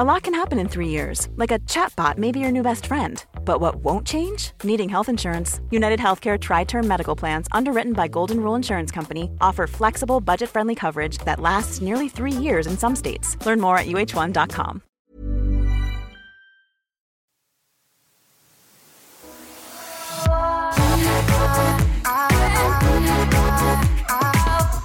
[0.00, 2.86] A lot can happen in three years, like a chatbot may be your new best
[2.86, 3.22] friend.
[3.44, 4.52] But what won't change?
[4.64, 5.60] Needing health insurance.
[5.70, 10.48] United Healthcare Tri Term Medical Plans, underwritten by Golden Rule Insurance Company, offer flexible, budget
[10.48, 13.36] friendly coverage that lasts nearly three years in some states.
[13.44, 14.80] Learn more at uh1.com.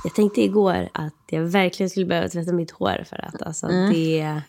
[0.03, 3.93] Jag tänkte igår att jag verkligen skulle behöva tvätta mitt hår för att alltså, mm.
[3.93, 4.41] det...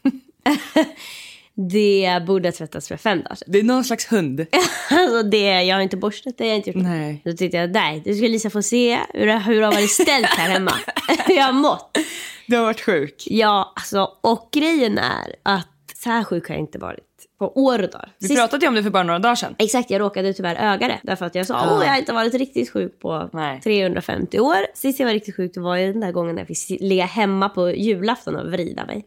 [1.70, 3.48] det borde ha tvättats för fem dagar sedan.
[3.52, 4.46] Det är någon slags hund.
[4.90, 6.82] Alltså det, jag har inte borstat det, jag har inte gjort.
[6.82, 7.22] Nej.
[7.24, 10.48] Då tyckte jag, nej, du ska Lisa få se hur det har varit ställt här
[10.48, 10.72] hemma.
[11.26, 11.98] hur jag har mått.
[12.46, 13.24] Du har varit sjuk.
[13.26, 17.05] Ja, alltså, och grejen är att så här sjuk har jag inte varit
[17.38, 18.08] på år och.
[18.18, 19.54] Vi Sist- pratade ju om det för bara några dagar sedan.
[19.58, 21.00] Exakt, jag råkade tyvärr öga det.
[21.02, 23.60] Därför att jag sa, åh jag har inte varit riktigt sjuk på Nej.
[23.60, 24.56] 350 år.
[24.74, 27.04] Sist jag var riktigt sjuk det var ju den där gången när jag fick ligga
[27.04, 29.04] hemma på julafton och vrida mig.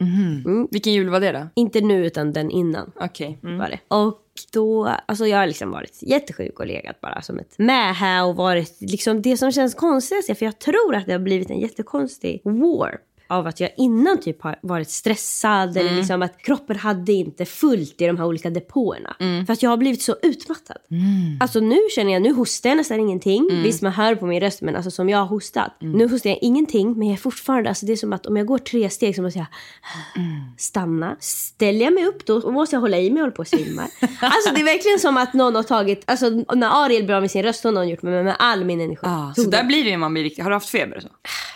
[0.72, 1.47] Vilken jul var det då?
[1.55, 2.91] Inte nu utan den innan.
[3.00, 3.39] Okej.
[3.44, 3.57] Mm.
[3.57, 3.80] var det.
[3.88, 4.22] Och
[4.53, 8.77] då, alltså jag har liksom varit jättesjuk och legat bara som ett mähä och varit
[8.81, 12.41] liksom det som känns konstigast är för jag tror att det har blivit en jättekonstig
[12.44, 17.45] warp av att jag innan typ har varit stressad eller liksom att kroppen hade inte
[17.45, 19.16] fullt i de här olika depåerna.
[19.45, 20.78] För att jag har blivit så utmattad.
[21.39, 23.50] Alltså nu känner jag, nu hostar jag nästan ingenting.
[23.63, 25.75] Visst man hör på min röst men alltså som jag har hostat.
[25.79, 28.47] Nu hostar jag ingenting men jag är fortfarande, alltså det är som att om jag
[28.47, 29.47] går tre steg så måste jag
[30.57, 31.16] stanna.
[31.19, 33.81] Ställer jag mig upp då måste jag hålla i mig och hålla på och svimma.
[34.22, 37.31] Alltså det är verkligen som att någon har tagit, alltså när Ariel blir av med
[37.31, 39.01] sin röst har någon gjort med, med all min energi.
[39.03, 40.44] Ah, så där blir det man blir riktigt...
[40.44, 41.07] Har du haft feber så?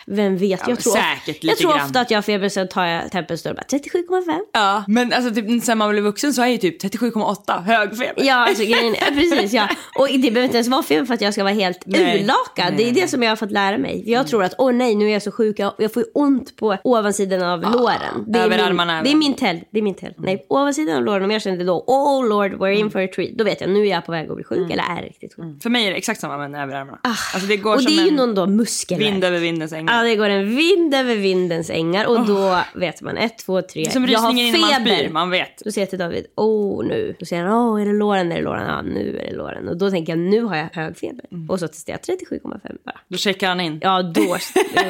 [0.05, 1.85] Vem vet, men jag tror, säkert lite tror grann.
[1.85, 4.39] ofta att jag har feber sen tar jag bara 37,5.
[4.53, 4.83] Ja.
[4.87, 8.13] Men alltså typ, sen man blev vuxen så är ju typ 37,8 hög feber.
[8.23, 9.67] Ja, alltså grejen precis ja.
[9.99, 12.73] Och det behöver inte ens vara feber för att jag ska vara helt urlakad.
[12.77, 14.03] Det är det som jag har fått lära mig.
[14.05, 16.77] Jag tror att, åh nej, nu är jag så sjuk, jag, jag får ont på
[16.83, 18.25] ovansidan av låren.
[18.27, 19.59] Det är min, armarna Det är min tell.
[19.71, 20.13] Det är min tell.
[20.17, 23.31] Nej, ovansidan av låren, om jag kände då, oh lord, we're in for a treat.
[23.37, 25.63] Då vet jag, nu är jag på väg att bli sjuk eller är riktigt sjuk.
[25.63, 26.99] För mig är det exakt samma med överarmarna.
[27.03, 27.75] Alltså det går Ah.
[27.75, 29.07] Och som det är ju någon då muskelvärk.
[29.07, 29.97] vind över vindens ängar.
[29.97, 31.15] Ja, det går en vind över
[31.53, 33.91] vindens ängar och då vet man ett, två, tre.
[33.91, 34.95] Som jag har innan man feber.
[34.95, 35.61] spyr, man vet.
[35.65, 37.15] Då säger jag till David, åh nu.
[37.19, 38.67] Då säger han, åh är det låren, är det låren?
[38.67, 39.67] Ja, nu är det låren.
[39.67, 41.25] Och då tänker jag, nu har jag hög feber.
[41.31, 41.49] Mm.
[41.49, 42.99] Och så testar jag 37,5 bara.
[43.07, 43.79] Då checkar han in.
[43.81, 44.37] Ja, då.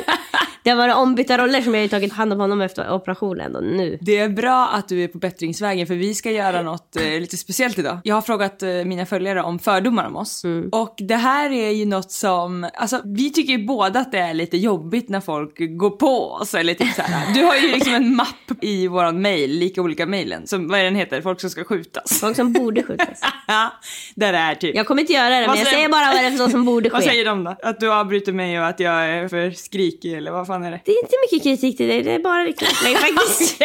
[0.63, 3.63] det har varit ombytta roller som jag har tagit hand om honom efter operationen och
[3.63, 3.97] nu.
[4.01, 7.37] Det är bra att du är på bättringsvägen för vi ska göra något eh, lite
[7.37, 7.99] speciellt idag.
[8.03, 10.43] Jag har frågat eh, mina följare om fördomar om oss.
[10.43, 10.69] Mm.
[10.69, 14.33] Och det här är ju något som, alltså vi tycker ju båda att det är
[14.33, 17.33] lite jobbigt när folk går på oss eller typ så här.
[17.33, 20.83] Du har ju liksom en mapp i våran mail, lika olika mailen, som vad är
[20.83, 22.19] den heter, folk som ska skjutas.
[22.19, 23.21] Folk som borde skjutas.
[24.15, 24.75] Där det är typ.
[24.75, 26.47] Jag kommer inte göra det, men Vad jag säger- säger bara vad det är för
[26.49, 27.09] som borde Vad ske.
[27.09, 27.55] säger de då?
[27.63, 30.79] Att du avbryter mig och att jag är för skrikig eller vad fan är det?
[30.85, 32.77] Det är inte mycket kritik till dig, det är bara riktigt.
[32.83, 33.61] Nej, faktiskt.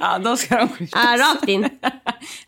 [0.00, 1.00] ja, då ska de skjutas.
[1.04, 1.68] Ja, rakt in.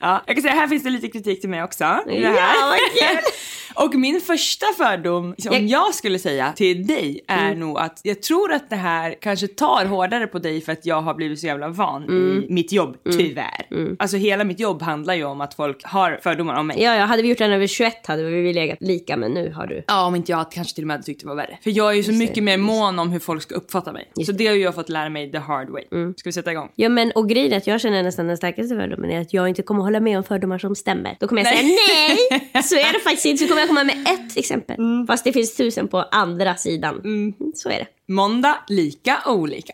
[0.01, 1.84] Ja, jag kan säga här finns det lite kritik till mig också.
[1.84, 3.19] Ja, vad kul.
[3.74, 5.68] Och min första fördom, som Jag- Mm.
[5.68, 9.84] jag skulle säga till dig, är nog att jag tror att det här kanske tar
[9.84, 12.42] hårdare på dig för att jag har blivit så jävla van Mm.
[12.42, 13.66] i mitt jobb, tyvärr.
[13.98, 16.82] Alltså hela mitt jobb handlar ju om att folk har fördomar om mig.
[16.82, 19.66] Ja, ja, hade vi gjort den över 21 hade vi legat lika, men nu har
[19.66, 19.84] du...
[19.86, 21.59] Ja, om inte jag kanske till och med hade tyckt det var värre.
[21.62, 24.10] För jag är ju så mycket mer mån om hur folk ska uppfatta mig.
[24.27, 25.84] Så det har ju jag fått lära mig the hard way.
[25.92, 26.15] Mm.
[26.16, 26.68] Ska vi sätta igång?
[26.74, 29.48] Ja men och grejen är att jag känner nästan den starkaste fördomen är att jag
[29.48, 31.16] inte kommer hålla med om fördomar som stämmer.
[31.20, 32.62] Då kommer jag säga nej!
[32.62, 33.42] Så är det faktiskt inte.
[33.42, 34.77] Så kommer jag komma med ett exempel.
[35.07, 37.01] Fast det finns tusen på andra sidan.
[37.05, 38.13] Mm, så är det.
[38.13, 39.72] Måndag, lika olika.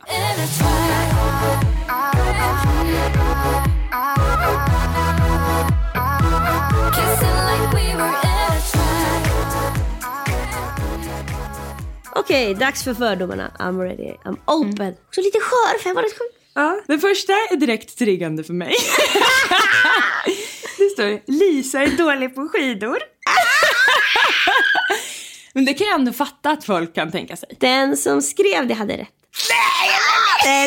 [12.12, 13.52] Okej, dags för fördomarna.
[13.58, 14.14] I'm ready.
[14.24, 14.94] I'm open.
[15.10, 16.32] Så lite skör för jag varit sjuk.
[16.54, 16.80] Ja.
[16.86, 18.74] Den första är direkt triggande för mig.
[20.78, 22.98] det står Lisa är dålig på skidor.
[25.52, 27.48] Men det kan jag ändå fatta att folk kan tänka sig.
[27.58, 29.08] Den som skrev det hade rätt.
[29.50, 29.90] Nej!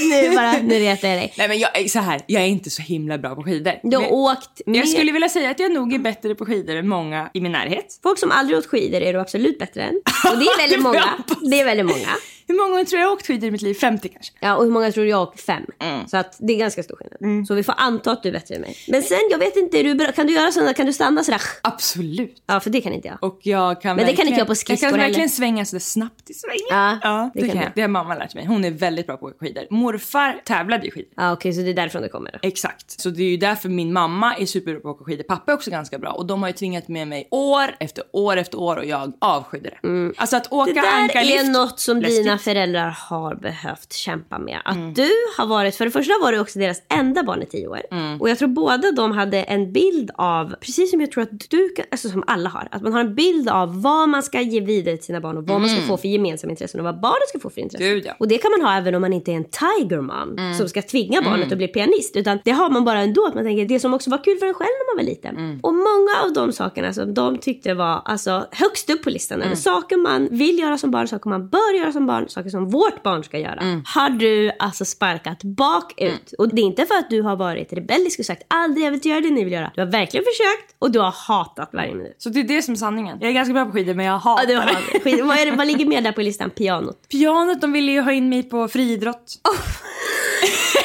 [0.01, 1.33] nu bara, nu retar jag dig.
[1.37, 3.73] Nej men jag så här, jag är inte så himla bra på skidor.
[3.83, 4.79] Du har Men åkt med...
[4.79, 7.51] jag skulle vilja säga att jag nog är bättre på skidor än många i min
[7.51, 7.99] närhet.
[8.03, 10.01] Folk som aldrig åkt skidor är du absolut bättre än.
[10.31, 11.03] Och det är väldigt många.
[11.49, 12.07] Det är väldigt många.
[12.47, 13.73] Hur många gånger tror jag har åkt skidor i mitt liv?
[13.73, 14.33] 50 kanske?
[14.39, 15.41] Ja, och hur många tror jag har åkt?
[15.41, 15.63] Fem.
[15.79, 16.07] Mm.
[16.07, 17.47] Så att det är ganska stor skillnad.
[17.47, 18.77] Så vi får anta att du är bättre än mig.
[18.87, 20.11] Men sen, jag vet inte, är du bra?
[20.11, 21.41] kan du göra sådana, kan du stanna sådär?
[21.61, 22.43] Absolut.
[22.47, 23.17] Ja, för det kan inte jag.
[23.23, 25.09] Och jag kan Men det kan inte jag på skridskor Jag kan heller.
[25.11, 26.59] verkligen svänga sådär snabbt i svängen.
[26.69, 27.71] Ja, Ja, det det, kan jag.
[27.75, 28.45] Det har mamma lärt mig.
[28.45, 29.63] Hon är väldigt bra på att åka skidor.
[29.69, 31.11] Morfar tävlade i skidor.
[31.15, 32.31] Ja, okej, så det är därifrån det kommer.
[32.31, 32.39] Då.
[32.47, 33.01] Exakt.
[33.01, 35.23] Så det är ju därför min mamma är superbra på att åka skidor.
[35.23, 36.11] Pappa är också ganska bra.
[36.11, 39.69] Och de har ju tvingat med mig år efter år efter år och jag avskydde
[39.81, 40.13] det.
[40.17, 40.83] Alltså att åka Mm.
[40.83, 41.43] Det där ankarlift.
[41.43, 42.25] är något som läskigt.
[42.33, 44.59] Dina föräldrar har behövt kämpa med.
[44.65, 44.93] Att Mm.
[44.93, 47.81] du har varit, för det första var du också deras enda barn i tio år.
[47.91, 48.21] Mm.
[48.21, 51.73] Och jag tror båda de hade en bild av, precis som jag tror att du
[51.91, 54.97] alltså som alla har, att man har en bild av vad man ska ge vidare
[54.97, 57.39] till sina barn och vad man ska få för gemensamma intressen och vad barnen ska
[57.39, 57.85] få för intressen.
[57.87, 57.95] Mm.
[57.97, 58.09] Gud, ja.
[58.11, 58.17] Mm.
[58.19, 60.81] Och det kan man ha även om man inte är en tiger mom som ska
[60.81, 62.15] tvinga barnet att bli pianist.
[62.15, 64.45] Utan det har man bara ändå att man tänker det som också var kul för
[64.45, 65.37] en själv när man var liten.
[65.37, 65.59] Mm.
[65.63, 69.45] Och många av de sakerna som de tyckte var alltså, högst upp på listan Mm.
[69.47, 72.69] över saker man vill göra som barn, saker man bör göra som barn, saker som
[72.69, 73.59] vårt barn ska göra.
[73.59, 73.83] Mm.
[73.85, 76.33] Har du alltså sparkat bakut.
[76.37, 79.07] Och det är inte för att du har varit rebellisk och sagt aldrig jag vill
[79.07, 79.71] göra det ni vill göra.
[79.75, 82.15] Du har verkligen försökt och du har hatat varje minut.
[82.17, 83.17] Så det är det som är sanningen.
[83.21, 84.99] Jag är ganska bra på skidor men jag hatar Ja, det.
[84.99, 86.49] Skit, vad, är det, vad ligger mer där på listan?
[86.49, 87.09] Pianot.
[87.09, 89.35] Pianot, de ville ju ha in mig på friidrott.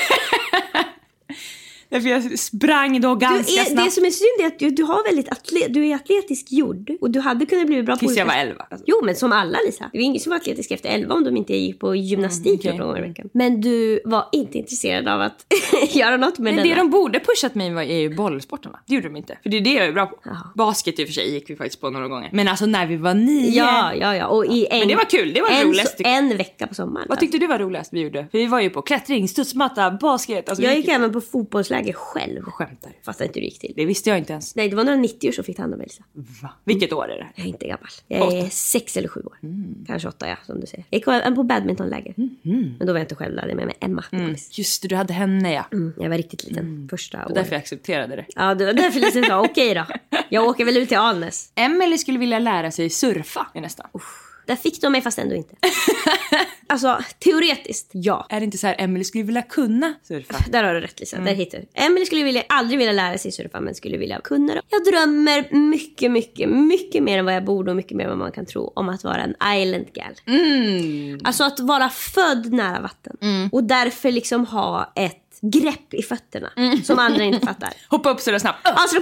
[1.90, 3.93] Därför jag sprang då ganska är, det snabbt.
[3.93, 7.11] som är synd är att du, du, har väldigt atle, du är atletiskt gjord och
[7.11, 8.67] du hade kunnat bli bra på Tills jag var 11.
[8.70, 8.85] Alltså.
[8.88, 9.90] Jo men som alla Lisa.
[9.93, 12.76] Det var ingen som var atletisk efter 11 om de inte gick på gymnastik Mm,
[12.76, 13.29] några i veckan.
[13.32, 15.46] Men du var inte intresserad av att
[15.94, 16.75] göra något med Men denna.
[16.75, 18.81] det de borde pushat mig var är ju bollsporterna.
[18.87, 19.38] Det gjorde de inte.
[19.43, 20.17] För det är det jag är bra på.
[20.25, 20.50] Jaha.
[20.55, 22.31] Basket i och för sig gick vi faktiskt på några gånger.
[22.32, 23.50] Men alltså när vi var nio.
[23.50, 24.26] Ja, ja, ja.
[24.26, 26.02] Och i en, Men det var kul, det var en, roligast, så-.
[26.06, 27.06] En vecka på sommaren.
[27.08, 28.26] Vad tyckte du var roligast vi gjorde?
[28.31, 30.49] För vi var ju på klättring, studsmatta, basket.
[30.49, 32.42] Alltså, jag gick även på fotbollsläger själv.
[32.42, 32.92] Skämtar.
[33.08, 33.72] Inte hur det gick till.
[33.76, 34.56] Det visste jag inte ens.
[34.56, 36.02] Nej, det var några 90 år som fick ta hand om Lisa.
[36.42, 36.50] Va?
[36.64, 37.26] Vilket år är det?
[37.34, 37.88] Jag är inte gammal.
[38.06, 39.38] Jag är sex eller sju år.
[39.86, 40.84] Kanske åtta ja, som du säger.
[40.90, 42.14] Jag gick även på badmintonläger.
[42.42, 44.04] Men då var jag inte själv jag hade med mig Emma.
[44.12, 44.34] Mm.
[44.50, 45.64] Just det, du hade henne ja.
[45.96, 47.34] Jag var riktigt liten första Och året.
[47.34, 48.25] därför jag accepterade det.
[48.28, 49.86] Ja, det var därför Lisa sa okej då.
[50.28, 51.52] Jag åker väl ut till Alnäs.
[51.54, 53.86] Emelie skulle vilja lära sig surfa i nästan.
[54.48, 55.54] Där fick de mig fast ändå inte.
[56.66, 58.26] alltså teoretiskt, ja.
[58.28, 60.44] Är det inte så här Emelie skulle vilja kunna surfa?
[60.50, 61.26] Där har du rätt Lisa, Mm.
[61.26, 61.66] där hittar du.
[61.74, 64.60] Emily skulle vilja, aldrig vilja lära sig surfa men skulle vilja kunna det.
[64.70, 68.18] Jag drömmer mycket, mycket, mycket mer än vad jag borde och mycket mer än vad
[68.18, 70.14] man kan tro om att vara en island gal.
[70.26, 71.20] Mm.
[71.24, 73.16] Alltså att vara född nära vatten
[73.52, 76.82] och därför liksom ha ett grepp i fötterna Mm.
[76.82, 77.72] som andra inte fattar.
[77.88, 78.58] Hoppa upp sådär snabbt.
[78.62, 78.96] Alltså.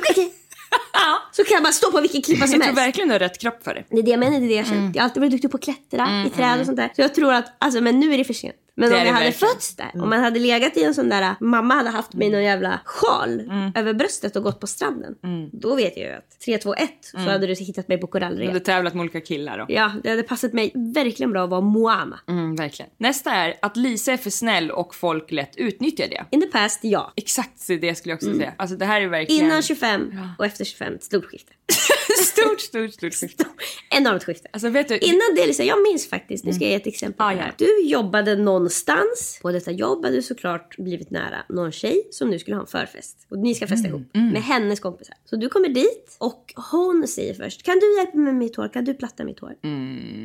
[1.33, 2.79] Så kan man stå på vilken klippa som Jag tror helst.
[2.89, 3.85] verkligen du har rätt kropp för det.
[3.91, 4.79] Det är det jag menar, det är det jag Mm.
[4.79, 4.93] känner.
[4.95, 6.91] Jag har alltid varit duktig på att klättra i träd och sånt där.
[6.97, 8.55] Så jag tror att, alltså men nu är det för sent.
[8.79, 9.49] Men Det om jag hade verkligen.
[9.49, 9.55] Mm.
[9.57, 12.43] fötts där, om man hade legat i en sån där, mamma hade haft mig någon
[12.45, 13.43] jävla sjal
[13.75, 15.15] över bröstet och gått på stranden.
[15.25, 15.51] Mm.
[15.53, 18.11] Då vet jag ju att 3, 2, 1 så hade du hittat mig på Du
[18.11, 18.47] korallrev.
[18.49, 19.71] hade tävlat med olika killar och...
[19.71, 22.21] Ja, det hade passat mig verkligen bra att vara Moana.
[22.29, 22.91] Mm, verkligen.
[22.99, 26.25] Nästa är att Lisa är för snäll och folk lätt utnyttjar det.
[26.31, 27.13] In the past, ja.
[27.17, 28.53] Exakt det skulle jag också säga.
[28.57, 29.45] Alltså det här är verkligen...
[29.47, 31.53] Innan 25 och efter 25, stort skifte.
[32.25, 33.45] stort, stort, stort skifte.
[33.91, 34.49] Enormt skifte.
[34.53, 34.99] Alltså vet du...
[34.99, 37.27] Innan det, Lisa, jag minns faktiskt, nu ska jag ge ett exempel.
[37.27, 37.67] På det ja.
[37.67, 39.39] Du jobbade någonstans.
[39.43, 42.67] På detta jobb hade du såklart blivit nära någon tjej som nu skulle ha en
[42.67, 43.27] förfest.
[43.31, 45.15] Och ni ska festa ihop med hennes kompisar.
[45.25, 48.69] Så du kommer dit och hon säger först, kan du hjälpa mig med mitt hår?
[48.73, 49.55] Kan du platta mitt hår?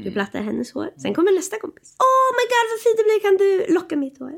[0.03, 0.89] Du plattar hennes hår.
[0.97, 1.95] Sen kommer nästa kompis.
[1.99, 4.31] Oh my god vad fint det blir, kan du locka mitt hår?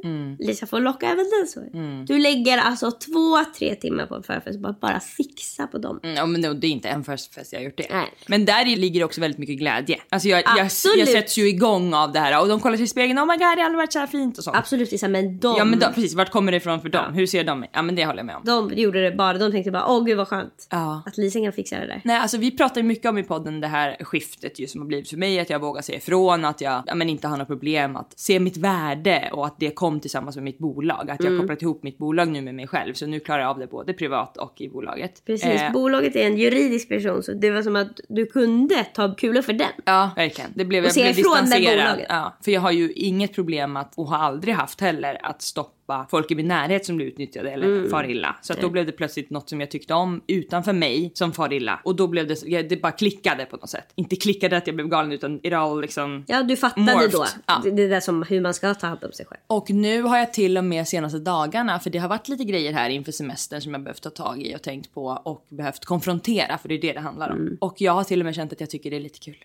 [0.47, 2.05] Lisa får locka även dens hår.
[2.05, 6.00] Du lägger alltså två, tre timmar på en förfest bara, bara fixa på dem.
[6.03, 7.88] Mm, Ja men det är inte en första fest jag har gjort det.
[7.92, 8.08] Nej.
[8.28, 9.98] Men där ligger också väldigt mycket glädje.
[10.10, 12.88] Alltså jag, jag, jag sätts ju igång av det här och de kollar sig i
[12.88, 14.58] spegeln, oh my god det har aldrig varit så här fint och sånt.
[14.58, 17.13] Absolut Lisa, men de, Ja men då, precis, vart kommer det ifrån för dem?
[17.13, 17.66] Hur ser de?
[17.74, 18.42] Ja men det håller jag med om.
[18.46, 19.38] de gjorde det bara.
[19.38, 20.68] De tänkte bara, åh gud vad skönt.
[20.70, 21.04] Ja.
[21.06, 22.02] Att Lisa kan fixa det där.
[22.04, 24.88] Nej, alltså vi pratar ju mycket om i podden det här skiftet ju som har
[24.88, 27.46] blivit för mig, att jag vågar säga ifrån, att jag ja, men inte har några
[27.46, 31.12] problem att se mitt värde och att det kom tillsammans med mitt bolag.
[31.12, 31.40] Att jag Mm.
[31.42, 33.94] kopplat ihop mitt bolag nu med mig själv, så nu klarar jag av det både
[33.94, 35.25] privat och i bolaget.
[35.25, 39.15] Precis, Eh, bolaget är en juridisk person så det var som att du kunde ta
[39.15, 39.72] kulor för den.
[39.86, 40.51] Ja, verkligen.
[40.56, 41.77] Det blev, Och jag blev distanserad.
[41.77, 42.06] bolaget.
[42.10, 45.83] Ja, för jag har ju inget problem att, och har aldrig haft heller, att stoppa
[45.93, 48.35] skapa folk i min närhet som blir utnyttjade eller far illa.
[48.41, 51.79] Så då blev det plötsligt något som jag tyckte om utanför mig som far illa.
[51.83, 53.88] Och då blev det, det bara klickade på något sätt.
[53.95, 57.12] Inte klickade att jag blev galen utan it all liksom Ja, du fattade morphed.
[57.12, 57.25] då.
[57.45, 57.62] Ja.
[57.63, 59.41] Det, det där som hur man ska ta hand om sig själv.
[59.47, 62.73] Och nu har jag till och med senaste dagarna, för det har varit lite grejer
[62.73, 66.57] här inför semestern som jag behövt ta tag i och tänkt på och behövt konfrontera
[66.57, 67.57] för det är det det handlar om.
[67.62, 69.35] Och jag har till och med känt att jag tycker det är lite kul.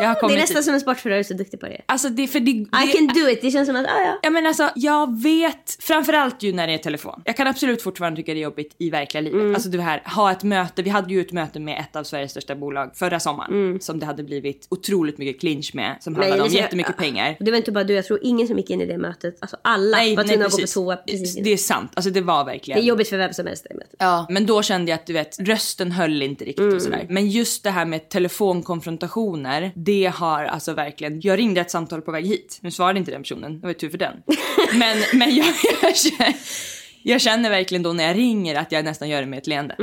[0.00, 1.66] Jag har Det är kommit nästan som en sport för du är så duktig på
[1.66, 1.80] det.
[1.86, 3.42] Alltså det, för det, I det, can do it.
[3.42, 4.18] Det känns som att, ah, ja.
[4.22, 7.22] Ja men alltså jag vet, framförallt ju när det är telefon.
[7.24, 9.40] Jag kan absolut fortfarande tycka det är jobbigt i verkliga livet.
[9.40, 9.54] Mm.
[9.54, 12.30] Alltså det här, ha ett möte, vi hade ju ett möte med ett av Sveriges
[12.30, 13.50] största bolag förra sommaren.
[13.52, 13.80] Mm.
[13.80, 17.36] Som det hade blivit otroligt mycket clinch med, som handlade om det- jättemycket pengar.
[17.38, 19.36] Och det var inte bara du, jag tror ingen som gick in i det mötet.
[19.40, 21.34] Alltså alla var tvungna att gå på toa precis.
[21.44, 22.80] Det är sant, alltså det var verkligen.
[22.80, 23.94] Det är jobbigt för vem som helst det mötet.
[23.98, 26.76] Ja, men då kände jag att du vet, rösten höll inte riktigt Mm.
[26.76, 27.06] och sådär.
[27.08, 32.12] Men just det här med telefonkonfrontationer, det har alltså verkligen, jag ringde ett samtal på
[32.12, 32.58] väg hit.
[32.62, 34.22] Nu svarade inte den personen, det var ju tur för den.
[34.72, 35.46] men, men jag,
[35.82, 36.34] jag, känner,
[37.02, 39.74] jag känner verkligen då när jag ringer att jag nästan gör det med ett leende.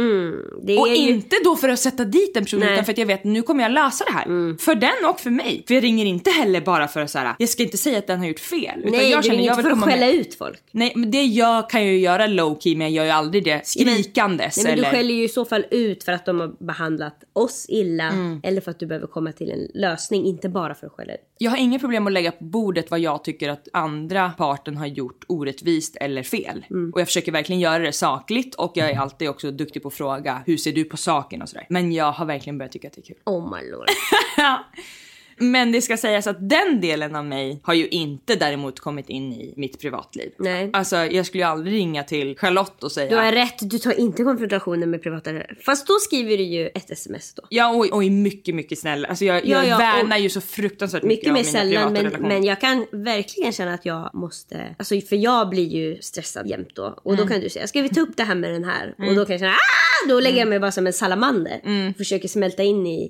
[0.64, 0.96] Det Och ju...
[0.96, 2.68] inte då för att sätta dit den personen Nej.
[2.68, 2.74] Mm.
[2.76, 4.58] utan för att jag vet nu kommer jag lösa det här.
[4.58, 5.64] För den och för mig.
[5.68, 8.20] För jag ringer inte heller bara för att säga jag ska inte säga att den
[8.20, 8.80] har gjort fel.
[8.80, 10.16] Utan Nej, jag det är känner jag inte vill för att skälla med.
[10.16, 10.60] ut folk.
[10.72, 13.44] Nej men det jag kan jag ju göra low key men jag gör ju aldrig
[13.44, 14.58] det skrikandes.
[14.58, 14.92] Nej, men du eller...
[14.98, 18.40] skäller ju i så fall ut för att de har behandlat oss illa Mm.
[18.44, 21.20] eller för att du behöver komma till en lösning, inte bara för att skälla ut.
[21.40, 24.86] Jag har inget problem att lägga på bordet vad jag tycker att andra parten har
[24.86, 26.66] gjort orättvist eller fel.
[26.70, 26.94] Mm.
[26.94, 29.94] Och jag försöker verkligen göra det sakligt och jag är alltid också duktig på att
[29.94, 31.66] fråga hur ser du på saken och sådär.
[31.70, 33.18] Men jag har verkligen börjat tycka att det är kul.
[33.26, 33.86] Oh my lord.
[35.38, 39.34] Men det ska sägas att den delen av mig har ju inte däremot kommit in
[39.34, 40.32] i mitt privatliv.
[40.40, 40.70] Nej.
[40.74, 44.00] Alltså jag skulle ju aldrig ringa till Charlotte och säga Du har rätt, du tar
[44.00, 45.32] inte konfrontationen med privata
[45.66, 47.44] Fast då skriver du ju ett sms då.
[47.50, 49.06] Ja och, och är mycket mycket snäll.
[49.06, 51.92] Alltså jag, Ja, jag ja, värnar ju så fruktansvärt mycket, Mycket mer mina sällan privata
[51.94, 52.30] men, relationer.
[52.30, 56.76] men jag kan verkligen känna att jag måste, alltså för jag blir ju stressad jämt
[56.76, 57.00] då.
[57.04, 57.26] Och Mm.
[57.26, 58.96] då kan du säga, ska vi ta upp det här med den här?
[58.98, 60.10] Och då kan jag känna, ah!
[60.10, 61.62] Då lägger jag mig bara som en salamander.
[61.66, 61.94] Mm.
[61.94, 63.10] Försöker smälta in i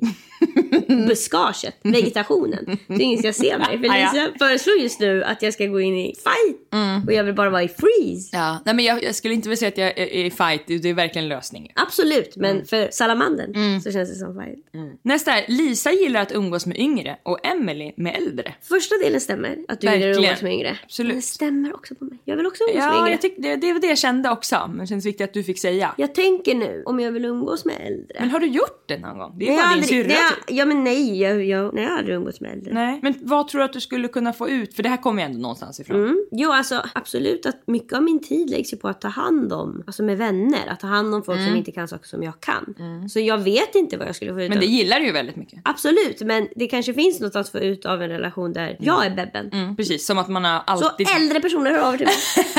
[0.88, 2.77] buskaget, vegetationen.
[2.88, 3.79] Så ingen ska se mig.
[3.79, 4.13] För Ah.
[4.13, 6.58] Lisa föreslår just nu att jag ska gå in i fight.
[7.07, 8.29] Och jag vill bara vara i freeze.
[8.38, 10.89] Ja, nej men jag, jag skulle inte vilja säga att jag är i fight, det
[10.89, 11.72] är verkligen lösningen.
[11.75, 12.65] Absolut, men Mm.
[12.65, 14.65] för salamandern så känns det som fight.
[15.01, 18.53] Nästa är, Lisa gillar att umgås med yngre och Emily med äldre.
[18.62, 20.24] Första delen stämmer, att du gillar att Verkligen.
[20.29, 20.77] umgås med yngre.
[20.84, 21.07] Absolut.
[21.10, 22.17] Men det stämmer också på mig.
[22.25, 23.12] Jag vill också umgås med Ja, yngre.
[23.12, 25.43] jag tyck, det, det var det jag kände också, men det känns viktigt att du
[25.43, 25.93] fick säga.
[25.98, 28.17] Jag tänker nu om jag vill umgås med äldre.
[28.19, 29.36] Men har du gjort det någon gång?
[29.39, 30.03] Det är Nej, bara din syrra.
[30.10, 30.17] typ.
[30.48, 32.74] ja men nej, jag, jag, nej, jag har aldrig umgåtts med äldre.
[32.74, 33.00] Nej.
[33.03, 34.74] Men vad tror du att du skulle kunna få ut?
[34.75, 36.03] För det här kommer ju ändå någonstans ifrån.
[36.03, 36.25] Mm.
[36.31, 39.83] Jo alltså absolut att mycket av min tid läggs ju på att ta hand om,
[39.88, 42.75] alltså med vänner, att ta hand om folk som inte kan saker som jag kan.
[43.09, 44.50] Så jag vet inte vad jag skulle få ut Mm.
[44.50, 45.62] Men av det gillar du ju väldigt mycket.
[45.63, 49.09] Absolut, men det kanske finns något att få ut av en relation där jag är
[49.15, 49.50] bebben.
[49.53, 51.07] Mm, precis, som att man har Så alltid...
[51.17, 52.15] äldre personer hör av till mig.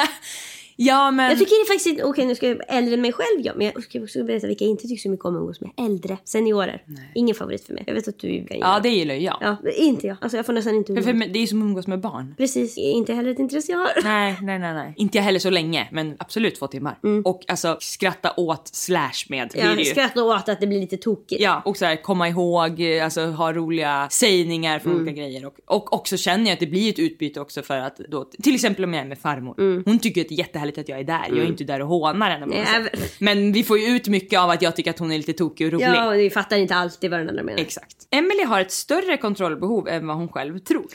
[0.80, 1.30] Ja men...
[1.30, 3.52] Jag tycker det faktiskt inte, okej nu ska jag vara äldre än mig själv ja,
[3.56, 5.70] men jag ska också berätta vilka jag inte tycker så mycket om att umgås med.
[5.76, 6.82] Äldre, seniorer.
[7.14, 7.84] Ingen favorit för mig.
[7.86, 8.66] Jag vet att du kan gilla.
[8.66, 9.36] Ja det gillar jag.
[9.40, 10.16] Ja, inte jag.
[10.20, 11.24] Alltså jag får nästan inte För, umgås.
[11.24, 12.34] för det är ju som att umgås med barn.
[12.38, 13.90] Precis, inte heller ett intresse jag har.
[14.04, 14.94] Nej, nej, nej, nej.
[14.96, 16.98] Inte jag heller så länge, men absolut två timmar.
[17.24, 19.84] Och alltså skratta åt slash med Jag ju.
[19.84, 21.42] skrattar åt att det blir lite tokigt.
[21.42, 25.46] Ja, och så här, komma ihåg, eh, alltså ha roliga sägningar för olika grejer.
[25.46, 28.54] Och, och också känner jag att det blir ett utbyte också för att då, till
[28.54, 29.82] exempel om jag är med farmor.
[29.84, 31.24] Hon tycker att det är jättehärligt att jag är där.
[31.28, 32.90] Jag är inte där och hånar henne på Nej.
[33.18, 35.66] Men vi får ju ut mycket av att jag tycker att hon är lite tokig
[35.66, 35.86] och rolig.
[35.86, 37.60] Ja, och vi fattar inte alltid vad den andra menar.
[37.60, 37.96] Exakt.
[38.10, 40.86] Emily har ett större kontrollbehov än vad hon själv tror.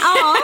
[0.00, 0.34] ja,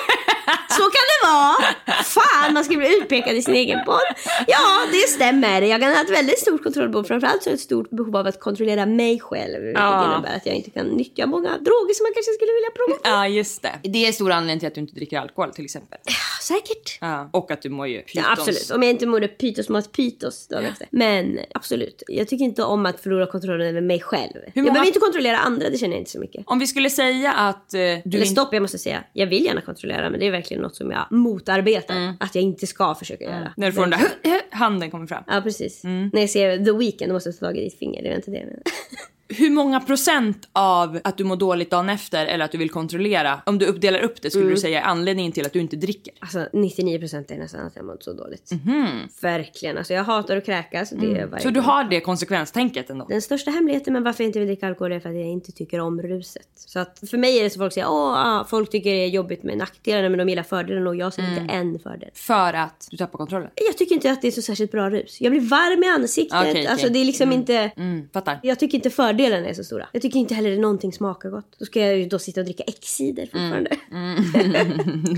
[0.69, 1.57] så kan det vara.
[2.05, 3.99] Fan, man ska bli utpekad i sin egen podd.
[4.47, 5.63] Ja, det stämmer.
[5.63, 7.05] Jag kan ha ett väldigt stort kontrollbehov.
[7.05, 9.63] Framförallt så har jag ett stort behov av att kontrollera mig själv.
[9.65, 10.13] Vilket Ja.
[10.15, 13.17] innebär att jag inte kan nyttja många droger som man kanske skulle vilja prova.
[13.17, 13.73] Ja, just det.
[13.83, 15.99] Det är stor anledning till att du inte dricker alkohol till exempel.
[16.43, 16.99] Säkert.
[17.01, 17.31] Ja.
[17.33, 18.50] Och att du mår ju Ja, pytons.
[18.57, 18.77] Absolut.
[18.77, 20.87] Om jag inte mår pytosmat pytos dagen efter.
[20.91, 22.03] Men absolut.
[22.09, 24.33] Jag tycker inte om att förlora kontrollen över mig själv.
[24.35, 26.43] Jag många- behöver inte kontrollera andra, det känner jag inte så mycket.
[26.47, 29.05] Om vi skulle säga att eh, du Eller stopp, jag måste säga.
[29.13, 32.15] Jag vill gärna kontrollera men det är verkligen något som jag motarbetar.
[32.21, 33.53] Att jag inte ska försöka göra.
[33.57, 35.25] När du får den där handen kommer fram.
[35.27, 35.85] Ja precis.
[35.85, 38.03] När jag ser The Weeknd då måste jag ta tag i ditt finger.
[38.03, 38.63] Det är inte det jag menar.
[39.33, 43.41] Hur många procent av att du mår dåligt dagen efter eller att du vill kontrollera,
[43.47, 44.55] om du uppdelar upp det skulle Mm.
[44.55, 46.15] du säga är anledningen till att du inte dricker?
[46.21, 48.51] Alltså 99% är nästan att jag mått så dåligt.
[48.53, 48.87] Mhm.
[49.23, 49.79] Verkligen.
[49.79, 50.91] Alltså jag hatar att kräkas.
[50.91, 53.07] Det är varje Så du har det konsekvenstänket ändå?
[53.09, 55.53] Den största hemligheten med varför jag inte vill dricka alkohol är för att jag inte
[55.53, 56.49] tycker om ruset.
[56.55, 59.09] Så att för mig är det så folk säger åh, ah, folk tycker det är
[59.09, 61.39] jobbigt med nackdelarna men de gillar fördelen och jag ser Mm.
[61.43, 62.11] inte en fördel.
[62.15, 63.49] För att du tappar kontrollen?
[63.69, 65.21] Jag tycker inte att det är så särskilt bra rus.
[65.21, 66.39] Jag blir varm i ansiktet.
[66.41, 66.67] Okej, okej.
[66.67, 67.55] Alltså det är liksom inte...
[67.77, 68.41] Mm, fattar.
[68.43, 69.87] Jag tycker inte fördelen fördelarna är så stora.
[69.93, 71.55] Jag tycker inte heller att någonting smakar gott.
[71.59, 73.77] Då ska jag ju då sitta och dricka X-cider fortfarande.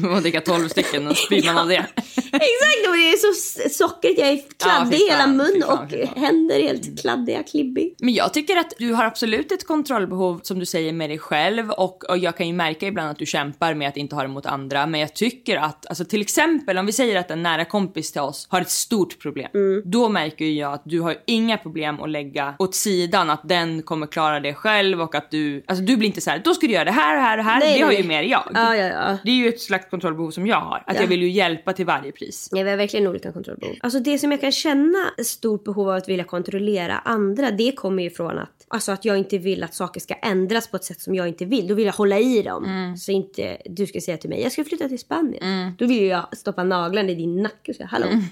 [0.17, 1.75] och dricka 12 stycken och spyr man av det.
[2.17, 4.21] Exakt, och det är så s- sockrigt.
[4.21, 6.09] Jag är kladdig i hela mun och fan.
[6.23, 7.95] händer helt kladdiga, klibbig.
[7.99, 11.71] Men jag tycker att du har absolut ett kontrollbehov som du säger med dig själv
[11.71, 14.29] och, och jag kan ju märka ibland att du kämpar med att inte ha det
[14.29, 14.87] mot andra.
[14.87, 18.21] Men jag tycker att, alltså till exempel om vi säger att en nära kompis till
[18.21, 19.49] oss har ett stort problem.
[19.55, 19.83] Mm.
[19.85, 24.07] Då märker jag att du har inga problem att lägga åt sidan att den kommer
[24.07, 26.73] klara det själv och att du, alltså du blir inte så här, då ska du
[26.73, 27.61] göra det här och här och här.
[27.61, 28.23] Nej, det har nej, ju nej.
[28.23, 28.51] mer jag.
[28.55, 29.19] Ja, ja, ja.
[29.25, 30.77] Det är ju ett slags kontrollbehov som jag har.
[30.87, 31.01] Att Ja.
[31.01, 32.49] jag vill ju hjälpa till varje pris.
[32.53, 33.75] Ja, vi har verkligen olika kontrollbehov.
[33.81, 37.73] Alltså det som jag kan känna ett stort behov av att vilja kontrollera andra, det
[37.73, 40.85] kommer ju från att, alltså att jag inte vill att saker ska ändras på ett
[40.85, 41.69] sätt som jag inte vill.
[41.69, 42.65] Då vill jag hålla i dem.
[42.65, 42.97] Mm.
[42.97, 45.75] Så inte du ska säga till mig, jag ska flytta till Spanien.
[45.79, 48.07] Då vill jag stoppa naglarna i din nacke och säga, hallå.
[48.07, 48.23] Mm.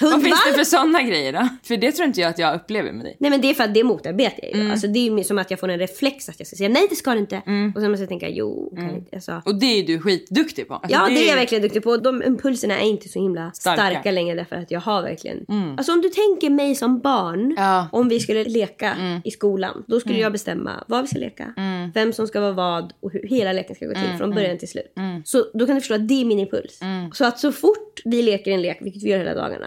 [0.00, 1.48] Vad finns det för sådana grejer då?
[1.62, 3.16] För det tror inte jag att jag upplever med dig.
[3.20, 4.60] Nej men det är för att det motarbetar jag ju.
[4.60, 4.77] Mm.
[4.78, 6.86] Alltså det är ju som att jag får en reflex att jag ska säga nej
[6.90, 7.36] det ska du inte.
[7.74, 9.16] Och sen måste jag tänka jo kan inte.
[9.16, 10.74] Alltså, Och det är du skitduktig på.
[10.74, 11.96] Alltså, Ja, det är är jag verkligen duktig på.
[11.96, 14.10] De impulserna är inte så himla starka, Starka.
[14.10, 15.46] längre därför att jag har verkligen...
[15.78, 17.88] Alltså om du tänker mig som barn, Ja.
[17.92, 21.54] om vi skulle leka i skolan, då skulle jag bestämma vad vi ska leka,
[21.94, 24.68] vem som ska vara vad och hur hela leken ska gå till från början till
[24.68, 24.92] slut.
[25.24, 26.80] Så då kan du förstå att det är min impuls.
[27.12, 29.66] Så att så fort vi leker en lek, vilket vi gör hela dagarna,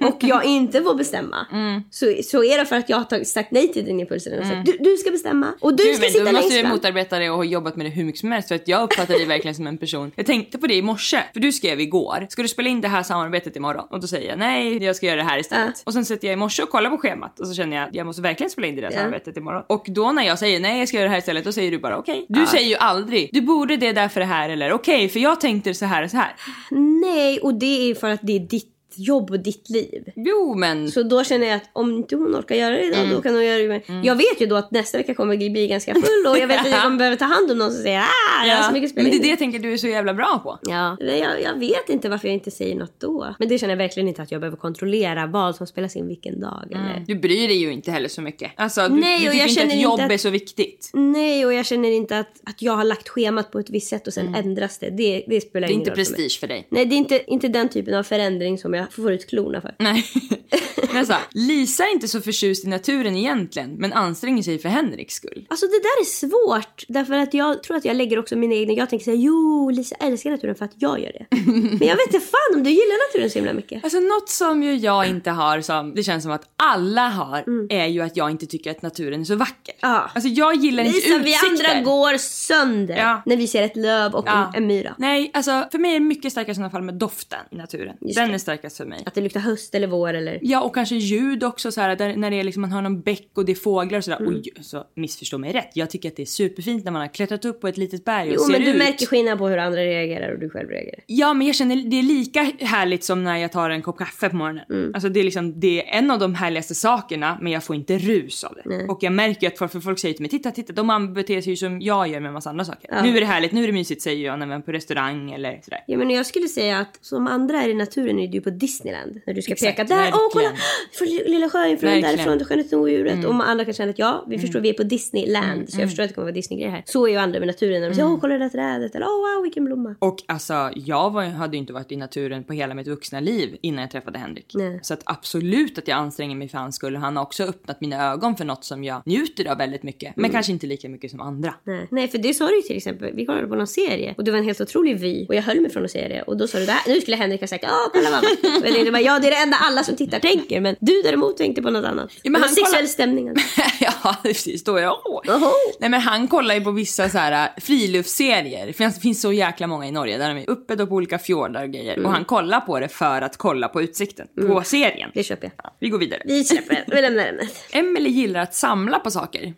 [0.08, 1.46] och jag inte får bestämma,
[1.90, 4.66] så, så är det för att jag har sagt nej till din impuls och sagt
[4.66, 6.72] du, du ska bestämma och du Du, ska sitta då måste längst jag fram.
[6.72, 9.14] motarbeta det och ha jobbat med det hur mycket som helst för att jag uppfattar
[9.14, 10.12] dig verkligen som en person.
[10.16, 12.88] Jag tänkte på det i morse, för du skrev igår, ska du spela in det
[12.88, 13.86] här samarbetet imorgon?
[13.90, 15.82] Och då säger jag nej, jag ska göra det här istället.
[15.86, 18.06] Och sen sitter jag i morse och kollar på schemat och så känner jag jag
[18.06, 18.96] måste verkligen spela in det där Ja.
[18.98, 19.62] samarbetet imorgon.
[19.68, 21.78] Och då när jag säger nej, jag ska göra det här istället, då säger du
[21.78, 22.26] bara okej.
[22.28, 25.40] Du säger ju aldrig du borde det där för det här eller okej, för jag
[25.40, 26.32] tänkte så här och så här.
[26.70, 30.12] Nej, och det är för att det är ditt jobb och ditt liv.
[30.16, 33.20] Jo, men Så då känner jag att om inte hon orkar göra det idag, då
[33.22, 33.68] kan hon göra det.
[33.68, 36.46] med- Jag vet ju då att nästa vecka kommer jag bli ganska full och jag
[36.46, 38.72] vet att jag kommer behöva ta hand om någon som säger ah, jag har så
[38.72, 40.40] mycket att spela men det är in." det jag tänker du är så jävla bra
[40.44, 40.58] på.
[40.62, 43.34] Ja, jag, jag vet inte varför jag inte säger något då.
[43.38, 46.40] Men det känner jag verkligen inte att jag behöver kontrollera vad som spelas in vilken
[46.40, 46.64] dag.
[46.70, 47.04] Eller.
[47.06, 48.50] Du bryr dig ju inte heller så mycket.
[48.56, 50.90] Alltså, du, Nej, du tycker jag inte att inte jobb att- är så viktigt.
[50.94, 54.06] Nej, och jag känner inte att, att jag har lagt schemat på ett visst sätt
[54.06, 54.90] och sen ändras det.
[54.90, 56.16] Det, det spelar Det är ingen inte roll för mig.
[56.20, 56.66] prestige för dig.
[56.70, 59.74] Nej, det är inte, inte den typen av förändring som jag får ut klorna för.
[59.78, 60.04] Nej.
[60.92, 65.14] Men så, Lisa är inte så förtjust i naturen egentligen, men anstränger sig för Henriks
[65.14, 65.46] skull.
[65.50, 66.84] Alltså det där är svårt.
[66.88, 68.72] Därför att jag tror att jag lägger också mina egna...
[68.72, 71.26] Jag tänker säga jo, Lisa älskar naturen för att jag gör det.
[71.52, 73.84] Men jag vet inte fan om du gillar naturen så himla mycket.
[73.84, 77.86] Alltså något som ju jag inte har som det känns som att alla har är
[77.86, 79.74] ju att jag inte tycker att naturen är så vacker.
[79.82, 79.94] Mm.
[79.94, 80.10] Ja.
[80.14, 81.70] Alltså jag gillar inte Lisa, vi utsikter.
[81.74, 83.22] andra går sönder Ja.
[83.26, 84.46] när vi ser ett löv och Ja.
[84.54, 84.94] en, en myra.
[84.98, 87.96] Nej, alltså för mig är det mycket starkare i sådana fall med doften i naturen.
[88.00, 88.34] Just Den det.
[88.34, 88.38] är
[88.74, 89.02] starkast för mig.
[89.06, 90.38] Att det luktar höst eller vår eller...
[90.42, 93.00] Ja, och kanske ljud också så här, där, när det är liksom, man hör någon
[93.00, 94.20] bäck och det är fåglar och sådär.
[94.20, 94.34] Mm.
[94.34, 95.70] Oj, så missförstå mig rätt.
[95.74, 98.28] Jag tycker att det är superfint när man har klättrat upp på ett litet berg
[98.28, 98.76] och Jo ser men du ut.
[98.76, 101.00] märker skillnad på hur andra reagerar och du själv reagerar.
[101.06, 104.28] Ja, men jag känner det är lika härligt som när jag tar en kopp kaffe
[104.28, 104.64] på morgonen.
[104.70, 104.90] Mm.
[104.94, 107.98] Alltså det är liksom, det är en av de härligaste sakerna, men jag får inte
[107.98, 108.86] rus av det.
[108.88, 111.52] Och jag märker att folk, för folk säger till mig, titta, titta, de beter sig
[111.52, 112.88] ju som jag gör med en massa andra saker.
[112.92, 113.02] Ja.
[113.02, 115.32] Nu är det härligt, nu är det mysigt säger jag när man är på restaurang
[115.32, 115.84] eller sådär.
[115.86, 119.20] Ja men jag skulle säga att som andra är i naturen är du på Disneyland.
[119.26, 120.44] När du ska Exakt, peka där, åh kolla!
[120.48, 121.22] verkligen.
[121.22, 122.16] Från Lilla Sjöjungfrun, Verkligen.
[122.16, 123.24] därifrån till Skönheten och odjuret.
[123.24, 125.70] Och andra kan känna att ja, vi förstår vi är på Disneyland.
[125.70, 126.82] Så jag förstår att det kommer vara Disney-grejer här.
[126.86, 127.80] Så är ju andra med naturen.
[127.80, 128.94] När de säger åh kolla det där trädet.
[128.94, 129.94] Eller åh wow vilken blomma.
[129.98, 133.56] Och alltså, jag var, hade ju inte varit i naturen på hela mitt vuxna liv
[133.62, 134.52] innan jag träffade Henrik.
[134.54, 134.78] Nej.
[134.82, 136.96] Så att absolut att jag anstränger mig för hans skull.
[136.96, 140.16] Han har också öppnat mina ögon för något som jag njuter av väldigt mycket.
[140.16, 141.54] Men kanske inte lika mycket som andra.
[141.64, 141.88] Nej.
[141.90, 143.14] Nej för det sa du ju till exempel.
[143.14, 145.26] Vi kollade på någon serie och det var en helt otrolig vy.
[145.26, 146.22] Och jag höll mig från att säga det.
[146.22, 148.24] Och då sa du där, nu skulle Henrik ha sagt åh kolla vad
[148.54, 150.60] vackert." Och jag tänkte bara ja det är det enda alla som tittar tänker.
[150.60, 152.10] Men du däremot tänkte på något annat.
[152.24, 153.28] men det var han sexuell kollar- stämning.
[153.28, 153.60] alltså.
[153.80, 154.64] ja, precis.
[154.64, 154.92] Då är jag.
[155.06, 155.50] Oho.
[155.80, 158.66] Nej men han kollar ju på vissa så här äh, friluftsserier.
[158.66, 161.18] Det finns, finns så jäkla många i Norge där de är uppe då på olika
[161.18, 161.92] fjordar och grejer.
[161.94, 162.06] Mm.
[162.06, 164.26] Och han kollar på det för att kolla på utsikten.
[164.46, 165.10] På serien.
[165.14, 165.70] Det köper jag.
[165.80, 166.22] Vi går vidare.
[166.24, 166.84] Vi släpper.
[166.86, 167.64] Vi lämnar ämnet.
[167.72, 169.54] Emily gillar att samla på saker.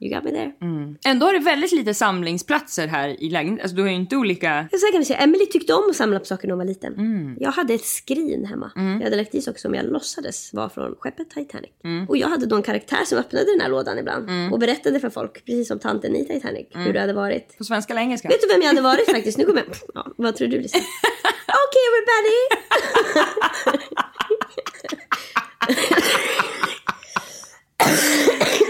[0.00, 0.52] You got me there.
[1.04, 3.62] Ändå har det väldigt lite samlingsplatser här i lägenheten.
[3.62, 4.68] Alltså du har ju inte olika...
[4.70, 6.64] Så här kan vi säga, Emily tyckte om att samla på saker när hon var
[6.64, 7.36] liten.
[7.40, 8.72] Jag hade ett skrin hemma.
[8.74, 11.70] Jag hade lagt i saker som jag låtsades var från skeppet Titanic.
[12.08, 14.52] Och jag hade då en karaktär som öppnade den här lådan ibland.
[14.52, 17.58] Och berättade för folk, precis som tanten i Titanic, hur det hade varit.
[17.58, 18.28] På svenska eller engelska?
[18.28, 19.38] Vet du vem jag hade varit faktiskt?
[19.38, 19.76] Nu kommer jag...
[19.94, 20.78] Ja, vad tror du Lisa?
[21.68, 22.38] Okej everybody!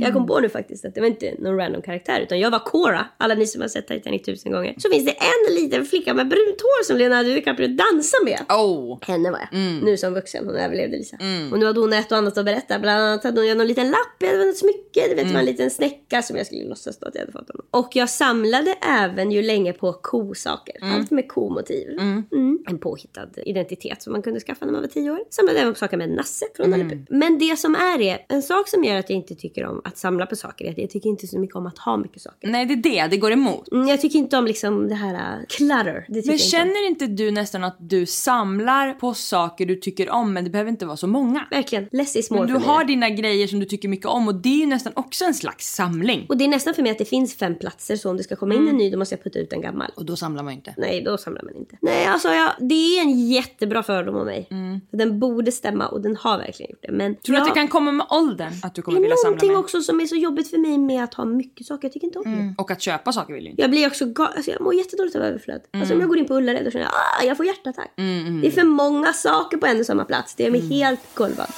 [0.00, 2.58] Jag kom på nu faktiskt att det var inte någon random karaktär utan jag var
[2.58, 3.06] Cora.
[3.18, 4.74] Alla ni som har sett Titanic tusen gånger.
[4.78, 5.10] Så finns det
[5.48, 8.40] en liten flicka med brunt hår som Leonardo DiCaprio dansar med.
[8.48, 8.98] Oh.
[9.02, 9.60] Henne var jag.
[9.60, 9.78] Mm.
[9.78, 10.46] Nu som vuxen.
[10.46, 11.16] Hon överlevde Lisa.
[11.52, 12.78] Och nu hade hon ett och annat att berätta.
[12.78, 14.16] Bland annat hade hon någon liten lapp.
[14.18, 15.08] Jag hade ett smycke.
[15.08, 15.36] Det vet Mm.
[15.36, 17.66] en liten snäcka som jag skulle låtsas att jag hade fått honom.
[17.70, 20.74] Och jag samlade även ju länge på kosaker.
[20.82, 21.88] Allt med komotiv.
[21.90, 22.58] Mm.
[22.68, 25.18] En påhittad identitet som man kunde skaffa när man var tio år.
[25.30, 26.98] Samlade även på saker med Nasse från Puh.
[27.10, 29.93] Men det som är det, en sak som gör att jag inte tycker om att
[29.96, 32.48] samla på saker att jag tycker inte så mycket om att ha mycket saker.
[32.48, 33.06] Nej, det är det.
[33.10, 33.72] Det går emot.
[33.72, 35.84] Mm, jag tycker inte om liksom det här uh, clutter.
[35.84, 40.10] Det Men jag inte känner inte du nästan att du samlar på saker du tycker
[40.10, 41.46] om men det behöver inte vara så många?
[41.50, 41.88] Verkligen.
[41.92, 42.68] Less is more Men du för mig.
[42.76, 45.34] har dina grejer som du tycker mycket om och det är ju nästan också en
[45.34, 46.26] slags samling.
[46.28, 48.36] Och det är nästan för mig att det finns fem platser så om det ska
[48.36, 48.70] komma in Mm.
[48.74, 49.90] en ny då måste jag putta ut en gammal.
[49.96, 50.74] Och då samlar man ju inte.
[50.76, 51.76] Nej, då samlar man inte.
[51.80, 54.46] Nej, alltså jag, det är en jättebra fördom om mig.
[54.90, 56.92] För Den borde stämma och den har verkligen gjort det.
[56.92, 57.16] Men Mm.
[57.16, 58.52] Tror du jag, att det kan komma med åldern?
[58.62, 59.54] Att du kommer vilja samla mer?
[59.74, 61.84] Också som är så jobbigt för mig med att ha mycket saker.
[61.88, 62.54] Jag tycker inte om det.
[62.62, 63.62] Och att köpa saker vill du inte.
[63.62, 65.60] Jag blir också ga- alltså jag mår jättedåligt av överflöd.
[65.72, 65.96] Alltså Mm.
[65.96, 67.92] om jag går in på Ullared och känner jag ah, jag får hjärtattack.
[68.42, 70.34] Det är för många saker på en och samma plats.
[70.34, 70.72] Det gör mig Mm.
[70.72, 71.50] helt golvad.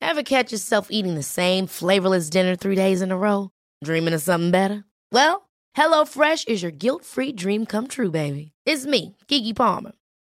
[0.00, 3.50] Ever catch yourself eating the same flavorless dinner three days in a row?
[3.84, 4.84] Dreaming of something better?
[5.12, 8.52] Well, HelloFresh is your guilt-free dream come true, baby.
[8.66, 9.92] It's me, Gigi Palmer.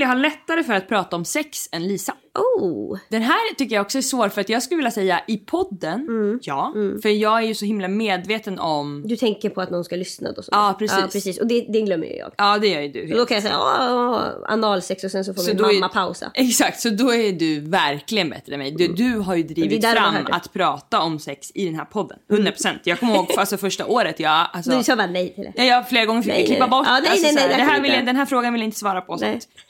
[0.00, 2.14] Emily har lättare för att prata om sex än Lisa.
[2.34, 2.98] Oh!
[3.08, 6.06] Den här tycker jag också är svår för att jag skulle vilja säga i podden,
[6.42, 6.72] ja.
[7.02, 9.02] För jag är ju så himla medveten om...
[9.06, 10.42] Du tänker på att någon ska lyssna då?
[10.42, 10.48] så.
[10.52, 10.98] Ja, precis.
[11.00, 11.38] Ja, precis.
[11.40, 12.30] Och det, det glömmer ju jag.
[12.38, 13.08] Ja det gör ju du.
[13.10, 15.74] Så då kan jag säga åh, analsex och sen så får Så min då är-
[15.74, 16.30] mamma pausa.
[16.34, 18.70] Exakt, så då är du verkligen bättre än mig.
[18.70, 19.96] Du, du har ju drivit Mm.
[19.96, 22.18] Fram att prata om sex i den här podden.
[22.30, 22.68] 100%.
[22.84, 24.46] Jag kommer ihåg alltså första året jag...
[24.52, 25.52] Alltså, Du sa bara nej till det.
[25.56, 26.70] Ja, jag flera gånger fick Nej, klippa nej.
[26.70, 26.86] bort.
[26.86, 28.08] Ja, nej, alltså, nej, nej, såhär, det det kan här vi vill jag, inte.
[28.08, 29.18] den här frågan vill jag inte svara på.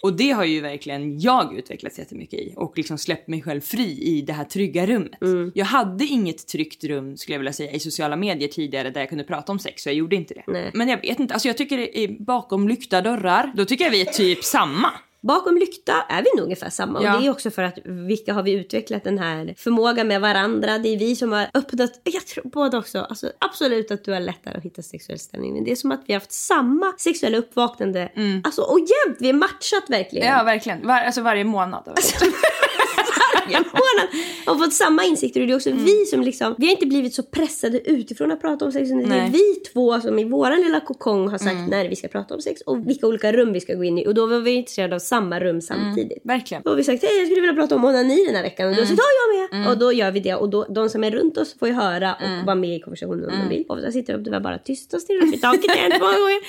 [0.02, 4.02] Och det har ju verkligen jag utvecklats jättemycket i och liksom släppt mig själv fri
[4.02, 5.22] i det här trygga rummet.
[5.22, 5.52] Mm.
[5.54, 9.08] Jag hade inget tryggt rum skulle jag vilja säga i sociala medier tidigare där jag
[9.08, 10.44] kunde prata om sex så jag gjorde inte det.
[10.46, 10.70] Nej.
[10.74, 14.12] Men jag vet inte, alltså jag tycker bakom lyckta dörrar, då tycker jag vi är
[14.12, 14.92] typ samma.
[15.22, 16.98] Bakom lykta är vi nog ungefär samma.
[16.98, 17.18] Och Ja.
[17.18, 20.78] det är också för att vilka har vi utvecklat den här förmågan med varandra.
[20.78, 24.20] Det är vi som har öppnat, jag tror både också, alltså absolut att du har
[24.20, 25.54] lättare att hitta sexuell ställning.
[25.54, 28.12] Men det är som att vi har haft samma sexuella uppvaknande.
[28.44, 30.26] Alltså och jämt, vi har matchat verkligen.
[30.28, 31.98] Ja verkligen, Var, alltså varje månad.
[33.52, 34.08] Varje månad
[34.46, 35.40] och fått samma insikter.
[35.40, 38.40] Och det är också vi som liksom, vi har inte blivit så pressade utifrån att
[38.40, 38.90] prata om sex.
[38.90, 42.34] Det är vi två som i våran lilla kokong har sagt när vi ska prata
[42.34, 44.06] om sex och vilka olika rum vi ska gå in i.
[44.06, 46.18] Och då var vi intresserade av samma rum samtidigt.
[46.24, 46.62] verkligen.
[46.62, 48.74] Då har vi sagt hej jag skulle vilja prata om onani den här veckan och
[48.74, 49.68] då har sagt ja jag med.
[49.72, 52.14] Och då gör vi det och då, de som är runt oss får ju höra
[52.14, 53.64] och vara med i konversationen om de vill.
[53.68, 56.40] Och så sitter de bara tysta och stirrar upp i taket en två gånger.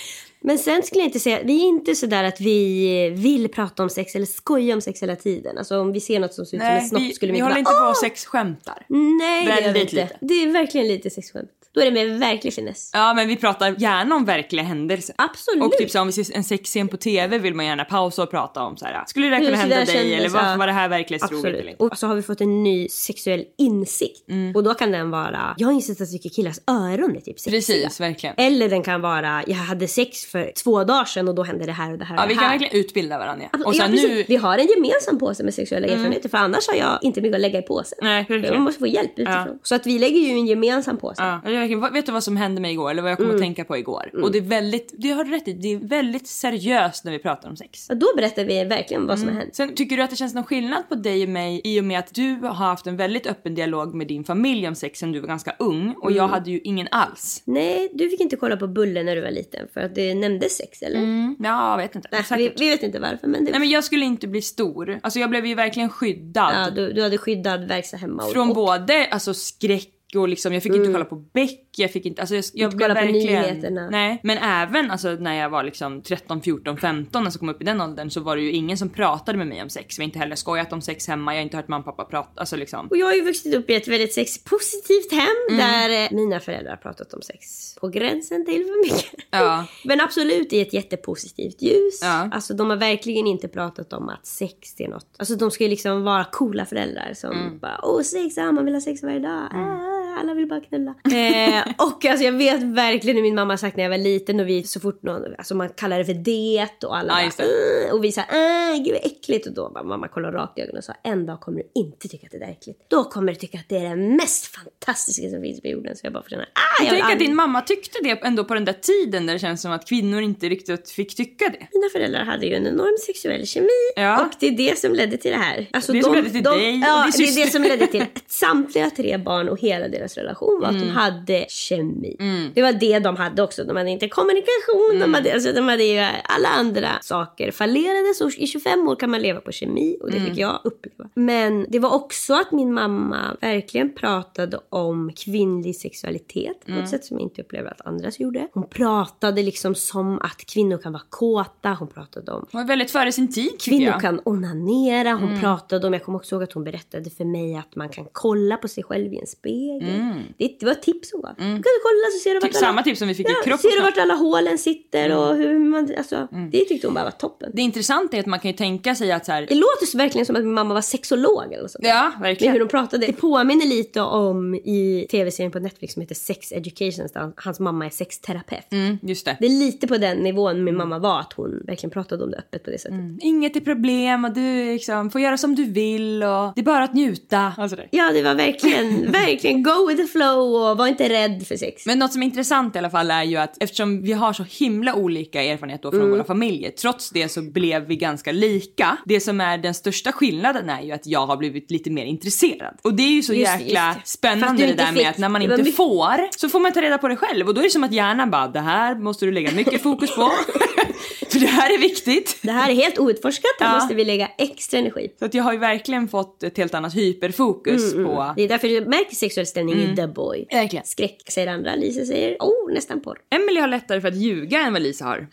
[0.44, 3.90] Men sen skulle jag inte säga, vi är inte sådär att vi vill prata om
[3.90, 5.58] sex eller skoja om sex hela tiden.
[5.58, 7.54] Alltså om vi ser något som ser ut som en snopp skulle vi, vi inte
[7.54, 8.86] håller bara, inte på sexskämtar.
[8.88, 9.96] Nej, det gör vi inte.
[9.96, 10.18] lite.
[10.22, 11.50] Det är verkligen lite sexskämt.
[11.74, 12.90] Då är det med verklig finess.
[12.94, 15.16] Ja men vi pratar gärna om verkliga händelser.
[15.18, 15.64] Absolut.
[15.64, 18.32] Och typ så om vi ser en sexscen på TV vill man gärna pausa och
[18.32, 19.04] prata om så här.
[19.08, 20.58] Skulle det kunna hända dig kändes, eller var, ja.
[20.58, 21.84] var det här verklighetstroget eller inte?
[21.84, 24.30] Och så har vi fått en ny sexuell insikt.
[24.30, 24.56] Mm.
[24.56, 27.40] Och då kan den vara, jag har insett att jag tycker killars öron är typ
[27.40, 27.52] sexiga.
[27.52, 28.36] Precis, verkligen.
[28.38, 31.72] Eller den kan vara, jag hade sex för två dagar sedan och då hände det
[31.72, 33.46] här och det här och Ja vi det kan verkligen utbilda varandra.
[33.52, 34.10] Alltså, Och ja, sen precis.
[34.10, 34.24] nu...
[34.28, 37.42] Vi har en gemensam påse med sexuella erfarenheter för annars har jag inte mycket att
[37.42, 37.98] lägga i påsen.
[38.02, 38.54] Nej, verkligen.
[38.56, 39.60] Man måste få hjälp utifrån.
[39.64, 41.24] Så att vi lägger ju en gemensam påse.
[41.46, 43.36] Ja, vet du vad som hände mig igår eller vad jag kom Mm.
[43.36, 44.10] att tänka på igår?
[44.24, 47.50] Och det är väldigt, du har rätt i, det är väldigt seriöst när vi pratar
[47.50, 47.90] om sex.
[47.90, 49.36] Och då berättar vi verkligen vad som Mm.
[49.36, 49.56] har hänt.
[49.56, 52.00] Sen tycker du att det känns någon skillnad på dig och mig i och med
[52.00, 55.20] att du har haft en väldigt öppen dialog med din familj om sex sen du
[55.20, 56.18] var ganska ung och Mm.
[56.18, 57.42] jag hade ju ingen alls.
[57.46, 60.58] Nej, du fick inte kolla på Bulle när du var liten för att det nämndes
[60.58, 61.00] sex eller?
[61.00, 61.36] Mm.
[61.40, 62.10] Ja, jag vet inte.
[62.12, 65.00] Nej, vi, vi vet inte varför men, det, Nej men jag skulle inte bli stor.
[65.04, 66.54] Alltså jag blev ju verkligen skyddad.
[66.56, 68.24] ja, du, du hade skyddad verkstad hemma.
[68.34, 72.06] Från och, både alltså, skräck och liksom, jag fick inte kolla på Beck, jag fick
[72.06, 73.42] inte, alltså jag, jag blev verkligen...
[73.42, 73.90] nyheterna.
[73.90, 77.66] Nej, men även alltså när jag var liksom 13, 14, 15, alltså kom upp i
[77.66, 80.00] den åldern så var det ju ingen som pratade med mig om sex.
[80.00, 82.06] Vi har inte heller skojat om sex hemma, jag har inte hört mamma och pappa
[82.10, 82.88] prata, alltså liksom.
[82.88, 85.58] och jag har ju vuxit upp i ett väldigt sexpositivt hem Mm.
[85.60, 89.12] där eh, mina föräldrar har pratat om sex på gränsen till för mycket.
[89.32, 89.66] Ja.
[89.86, 92.00] Men absolut i ett jättepositivt ljus.
[92.02, 92.30] Ja.
[92.32, 95.08] Alltså de har verkligen inte pratat om att sex är något.
[95.18, 97.60] Alltså de ska ju liksom vara coola föräldrar som Mm.
[97.60, 99.50] bara åh sex, ah, man vill ha sex varje dag.
[99.54, 100.96] Ah, alla vill bara knulla.
[101.06, 104.40] eh, och alltså jag vet verkligen hur min mamma har sagt när jag var liten
[104.40, 107.48] och vi så fort någon, alltså man kallar det för det och alla Ja, bara.
[107.88, 110.62] "Äh", och vi sa äh, gud vad äckligt och då bara mamma kollade rakt i
[110.62, 112.80] ögonen och sa en dag kommer du inte tycka att det där är äckligt.
[112.88, 115.96] Då kommer du tycka att det är det mest fantastiska som finns på jorden.
[115.96, 116.48] Så jag bara känna, ah,
[116.80, 119.26] jag Jag vill tänker att aldrig- din mamma tyckte det ändå på den där tiden
[119.26, 121.68] där det känns som att kvinnor inte riktigt fick tycka det.
[121.74, 124.26] Mina föräldrar hade ju en enorm sexuell kemi Ja.
[124.26, 125.68] och det är det som ledde till det här.
[125.74, 128.02] Alltså Det som ledde till dig och Ja, din det är det som ledde till
[128.02, 130.88] att samtliga tre barn och hela deras relation var att Mm.
[130.88, 132.16] de hade kemi.
[132.54, 133.64] Det var det de hade också.
[133.64, 137.52] De hade inte kommunikation, de, hade, alltså, de hade ju alla andra saker.
[137.52, 140.30] Fallerade så i 25 år kan man leva på kemi och det Mm.
[140.30, 141.10] fick jag uppleva.
[141.14, 146.84] Men det var också att min mamma verkligen pratade om kvinnlig sexualitet på Mm.
[146.84, 148.48] ett sätt som jag inte upplever att andra gjorde.
[148.54, 151.70] Hon pratade liksom som att kvinnor kan vara kåta.
[151.80, 154.02] Hon pratade om Hon var väldigt före sin tid Kvinnor jag.
[154.02, 155.12] kan onanera.
[155.14, 155.40] Hon Mm.
[155.40, 158.58] pratade om, jag kommer också ihåg att hon berättade för mig att man kan kolla
[158.58, 159.91] på sig själv i en spegel.
[160.38, 161.34] Det, det var ett tips hon gav.
[161.38, 162.52] Du kan kolla så ser du vart Mm.
[162.54, 164.58] Typ samma tips som vi fick i ja, kropp ser och du vart alla hålen
[164.58, 167.52] sitter och hur man, alltså, det tyckte hon bara var toppen.
[167.54, 169.98] Det intressanta är att man kan ju tänka sig att så här, Det låter så
[169.98, 171.86] verkligen som att min mamma var sexolog eller något sånt.
[171.88, 172.54] Ja, Med verkligen.
[172.54, 173.06] hur de pratade.
[173.06, 177.86] Det påminner lite om i tv-serien på Netflix som heter Sex Education där hans mamma
[177.86, 178.72] är sexterapeut.
[178.72, 179.38] Mm, just det.
[179.40, 182.38] Det är lite på den nivån min mamma var, att hon verkligen pratade om det
[182.38, 183.00] öppet på det sättet.
[183.22, 186.84] Inget är problem och du liksom får göra som du vill och det är bara
[186.84, 187.54] att njuta.
[187.58, 187.88] Alltså det.
[187.92, 191.86] Ja, det var verkligen, verkligen go with the flow och var inte rädd för sex.
[191.86, 194.44] Men något som är intressant i alla fall är ju att eftersom vi har så
[194.50, 196.12] himla olika erfarenhet då från Mm.
[196.12, 198.98] våra familjer, trots det så blev vi ganska lika.
[199.06, 202.78] Det som är den största skillnaden är ju att jag har blivit lite mer intresserad.
[202.82, 204.96] Och det är ju så Just jäkla just spännande det där fick.
[204.96, 207.48] med att när man inte mycket- får så får man ta reda på det själv
[207.48, 210.16] och då är det som att hjärnan bara det här måste du lägga mycket fokus
[210.16, 210.32] på.
[211.32, 212.38] För det här är viktigt.
[212.42, 213.76] Det här är helt outforskat, här Ja.
[213.80, 215.12] måste vi lägga extra energi.
[215.20, 218.34] Så att jag har ju verkligen fått ett helt annat hyperfokus på...
[218.36, 220.46] Det är därför du märker sexuell ställning i The Boy.
[220.52, 220.86] Verkligen.
[220.86, 223.18] Skräck säger andra, Lisa säger oh, nästan porr.
[223.30, 225.28] Emily har lättare för att ljuga än vad Lisa har.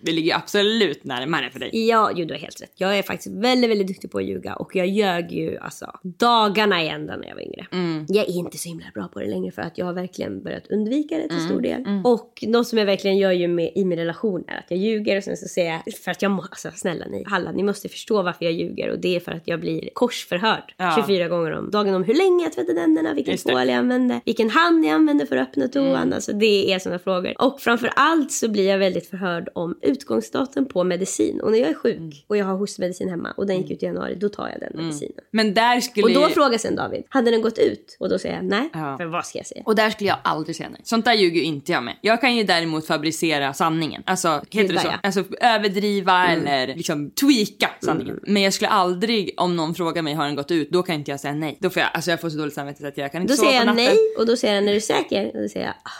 [0.00, 1.70] Det ligger absolut närmare för dig.
[1.88, 2.72] Ja, jo du har helt rätt.
[2.74, 6.84] Jag är faktiskt väldigt, väldigt duktig på att ljuga och jag ljög ju alltså dagarna
[6.84, 7.66] i ända när jag var yngre.
[8.08, 10.66] Jag är inte så himla bra på det längre för att jag har verkligen börjat
[10.70, 11.84] undvika det till stor del.
[12.04, 15.16] Och något som jag verkligen gör ju med, i min relation är att jag ljuger
[15.16, 17.88] och sen så säger jag, för att jag må, alltså snälla ni, alla ni måste
[17.88, 21.04] förstå varför jag ljuger och det är för att jag blir korsförhörd Ja.
[21.06, 24.50] 24 gånger om dagen om hur länge jag tvättade tänderna, vilken tvål jag använde, vilken
[24.50, 26.12] hand jag använde för att öppna toan.
[26.12, 27.42] Alltså det är sådana frågor.
[27.42, 31.40] Och framför allt så blir jag väldigt förhörd om utgångsdatum på medicin.
[31.40, 33.86] Och när jag är sjuk och jag har hostmedicin hemma och den gick ut i
[33.86, 35.24] januari, då tar jag den medicinen.
[35.30, 37.96] Men där skulle Och då frågar sen David, hade den gått ut?
[38.00, 38.70] Och då säger jag nej.
[38.72, 38.96] Ja.
[38.98, 39.62] För vad ska jag säga?
[39.66, 40.80] Och där skulle jag aldrig säga nej.
[40.84, 41.96] Sånt där ljuger ju inte jag med.
[42.00, 44.02] Jag kan ju däremot fabricera sanningen.
[44.06, 44.86] Alltså, heter det så?
[44.86, 44.98] ja.
[45.02, 48.20] Alltså överdriva eller liksom tweaka sanningen.
[48.22, 51.10] Men jag skulle aldrig, om någon frågar mig har den gått ut, då kan inte
[51.10, 51.58] jag säga nej.
[51.60, 53.36] Då får jag, alltså jag får så dåligt samvete så att jag kan inte Då
[53.36, 53.84] sova säger på jag natten.
[53.84, 55.30] nej och då säger han är du säker?
[55.34, 55.90] Och då säger jag ah.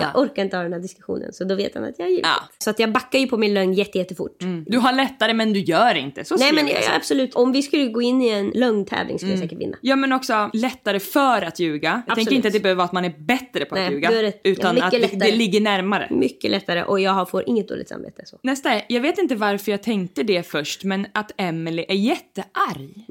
[0.00, 1.32] Jag orkar inte ha den här diskussionen.
[1.32, 2.24] Så då vet han att jag ljugit.
[2.26, 2.42] Ja.
[2.58, 4.36] Så att jag backar ju på min lögn jätte, jättefort.
[4.66, 6.24] Du har lättare men du gör inte.
[6.24, 9.18] Så Nej men jag jag, jag, absolut, om vi skulle gå in i en lögntävling
[9.18, 9.48] skulle jag Mm.
[9.48, 9.76] säkert vinna.
[9.80, 11.88] Ja men också lättare för att ljuga.
[11.88, 12.16] Jag Absolut.
[12.16, 14.10] tänker inte att det behöver vara att man är bättre på att Nej, ljuga.
[14.10, 16.08] det- utan att det, det ligger närmare.
[16.10, 18.22] Mycket lättare och jag får inget dåligt samvete.
[18.26, 18.38] Så.
[18.42, 23.06] Nästa är, jag vet inte varför jag tänkte det först men att Emily är jättearg.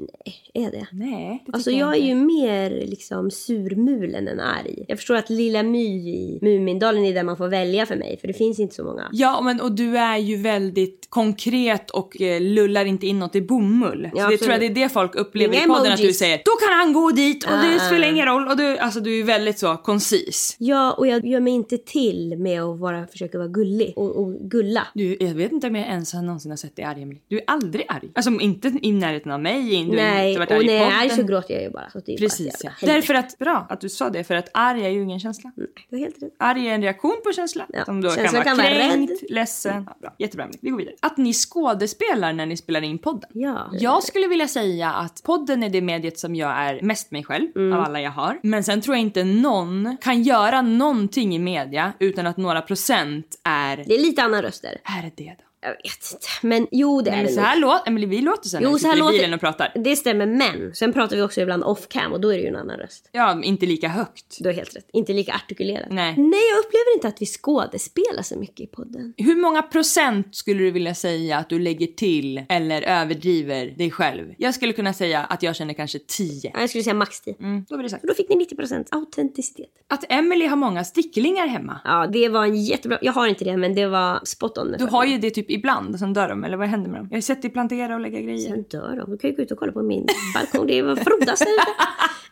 [0.54, 0.86] Är det?
[0.92, 1.42] Nej.
[1.46, 4.84] det Alltså tycker jag är ju mer liksom surmulen än arg.
[4.88, 6.38] Jag förstår att Lilla My i
[6.74, 9.08] Mumindalen är där man får välja för mig för det finns inte så många.
[9.12, 14.10] Ja, men och du är ju väldigt konkret och eh, lullar inte inåt i bomull.
[14.14, 16.02] Ja, så det tror jag det är det folk upplever Inga i podden att du
[16.02, 16.18] emojis.
[16.18, 17.78] säger då kan han gå dit och det Ah.
[17.86, 20.56] spelar ingen roll och du, alltså du är väldigt så koncis.
[20.58, 24.50] Ja, och jag gör mig inte till med att vara, försöka vara gullig och, och
[24.50, 24.86] gulla.
[24.94, 27.20] Du, jag vet inte om jag ens har någonsin har sett dig arg Emily.
[27.28, 28.10] Du är aldrig arg.
[28.14, 31.00] Alltså inte i närheten av mig, du Nej, inte varit och arg när jag är
[31.02, 31.88] arg så gråter jag ju bara.
[32.06, 32.86] Det Precis bara ja.
[32.86, 35.52] Därför att, bra att du sa det, för att arg är ju ingen känsla.
[35.56, 36.34] Du har helt rätt.
[36.38, 37.66] Arg är en reaktion på känsla.
[37.68, 39.30] Ja, Som då kan känslan vara kan vara kränkt, rädd.
[39.30, 39.84] ledsen.
[39.86, 40.14] Ja, bra.
[40.18, 40.94] Jättebra vi går vidare.
[41.00, 43.30] Att ni skådespelar när ni spelar in podden.
[43.32, 43.68] Ja.
[43.72, 47.46] Jag skulle vilja säga att podden är det mediet som jag är mest mig själv
[47.56, 47.72] Mm.
[47.78, 48.38] av alla jag har.
[48.42, 53.40] Men sen tror jag inte någon kan göra någonting i media utan att några procent
[53.44, 53.76] är...
[53.76, 54.78] Det är lite annan röst där.
[54.98, 55.36] Är det det?
[55.64, 56.26] Jag vet inte.
[56.42, 57.46] Men jo, det är Men det så nog.
[57.46, 57.88] här låter...
[57.90, 59.40] Emily, vi låter så här när Jo, vi så här sitter i låter- bilen och
[59.40, 59.72] pratar.
[59.74, 62.48] Det stämmer, men sen pratar vi också ibland off cam och då är det ju
[62.48, 63.08] en annan röst.
[63.12, 64.36] Ja, inte lika högt.
[64.40, 64.88] Du har helt rätt.
[64.92, 65.86] Inte lika artikulerad.
[65.90, 66.14] Nej.
[66.18, 69.14] Nej, jag upplever inte att vi skådespelar så mycket i podden.
[69.16, 74.34] Hur många procent skulle du vilja säga att du lägger till eller överdriver dig själv?
[74.38, 76.50] Jag skulle kunna säga att jag känner kanske 10.
[76.54, 77.34] Ja, Jag skulle säga max 10.
[77.40, 78.04] Mm, då blir det sagt.
[78.08, 79.66] Då fick ni 90% autenticitet.
[79.88, 81.80] Att Emily har många sticklingar hemma.
[81.84, 82.98] Ja, det var en jättebra...
[83.02, 84.74] Jag har inte det, men det var spot on.
[84.78, 87.08] Du har ju det typ ibland, sen dör de, eller vad händer med dem?
[87.10, 88.48] Jag har sett dig plantera och lägga grejer.
[88.50, 89.10] Sen dör de.
[89.10, 90.66] Du kan ju gå ut och kolla på min balkong.
[90.66, 91.48] Det var frodas där.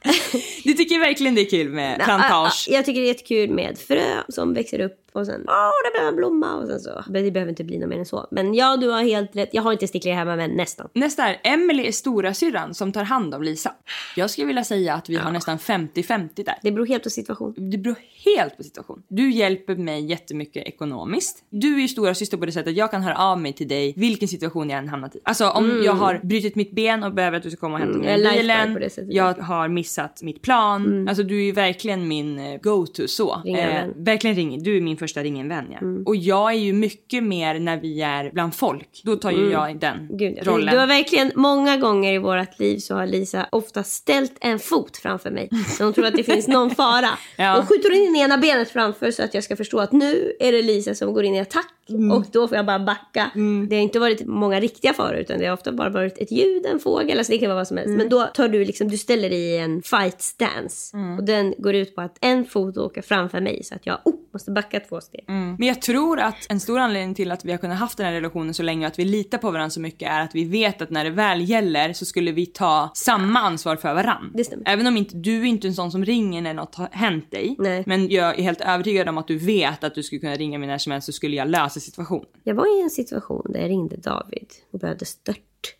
[0.64, 2.66] Du tycker verkligen det är kul med plantage?
[2.70, 6.08] Jag tycker det är jättekul med frö som växer upp och sen, åh, det blev
[6.08, 7.04] en blomma och sen så.
[7.08, 8.26] Men det behöver inte bli något mer än så.
[8.30, 9.48] Men ja, du har helt rätt.
[9.52, 10.88] Jag har inte sticklingar hemma, men nästan.
[10.94, 13.72] Nästa är, Emily är stora syrran som tar hand om Lisa.
[14.16, 16.54] Jag skulle vilja säga att vi har nästan 50-50 där.
[16.62, 17.54] Det beror helt på situation.
[17.56, 19.02] Det beror helt på situation.
[19.08, 21.44] Du hjälper mig jättemycket ekonomiskt.
[21.50, 23.68] Du är ju stora syster på det sättet att jag kan höra av mig till
[23.68, 25.20] dig vilken situation jag än hamnat i.
[25.24, 27.98] Alltså om jag har brutit mitt ben och behöver att du ska komma och hämta
[27.98, 28.90] Mm, mig i bilen.
[29.08, 31.08] Jag har missat mitt plan.
[31.08, 33.42] Alltså du är ju verkligen min eh, go-to så.
[33.44, 33.92] Vän.
[33.96, 34.62] verkligen ring.
[34.62, 35.78] Du är min första ring en vän ja.
[35.78, 36.02] Mm.
[36.06, 39.02] Och jag är ju mycket mer när vi är bland folk.
[39.04, 40.16] Då tar ju jag den Mm.
[40.16, 40.42] Gud, ja.
[40.44, 40.74] rollen.
[40.74, 44.96] Du har verkligen, många gånger i vårt liv så har Lisa ofta ställt en fot
[44.96, 45.48] framför mig.
[45.50, 47.08] När hon tror att det finns någon fara.
[47.36, 47.58] Ja.
[47.58, 50.62] Och skjuter in ena benet framför så att jag ska förstå att nu är det
[50.62, 51.72] Lisa som går in i attack.
[51.88, 52.10] Mm.
[52.12, 53.30] Och då får jag bara backa.
[53.68, 56.66] Det har inte varit många riktiga faror utan det har ofta bara varit ett ljud,
[56.66, 57.86] en fågel, alltså det kan vara vad som helst.
[57.86, 57.98] Mm.
[57.98, 60.96] Men då tar du liksom, du ställer dig i en fight stance.
[60.96, 61.18] Mm.
[61.18, 64.14] Och den går ut på att en fot åker framför mig så att jag oh,
[64.32, 65.24] måste backa två steg.
[65.26, 68.12] Men jag tror att en stor anledning till att vi har kunnat haft den här
[68.12, 70.82] relationen så länge och att vi litar på varandra så mycket är att vi vet
[70.82, 74.30] att när det väl gäller så skulle vi ta samma ansvar för varandra.
[74.34, 74.64] Det stämmer.
[74.68, 77.56] Även om inte, du är inte en sån som ringer när något har hänt dig.
[77.58, 77.82] Nej.
[77.86, 80.68] Men jag är helt övertygad om att du vet att du skulle kunna ringa mig
[80.68, 82.26] när som helst så skulle jag lösa situationen.
[82.44, 85.04] Jag var i en situation där jag ringde David och började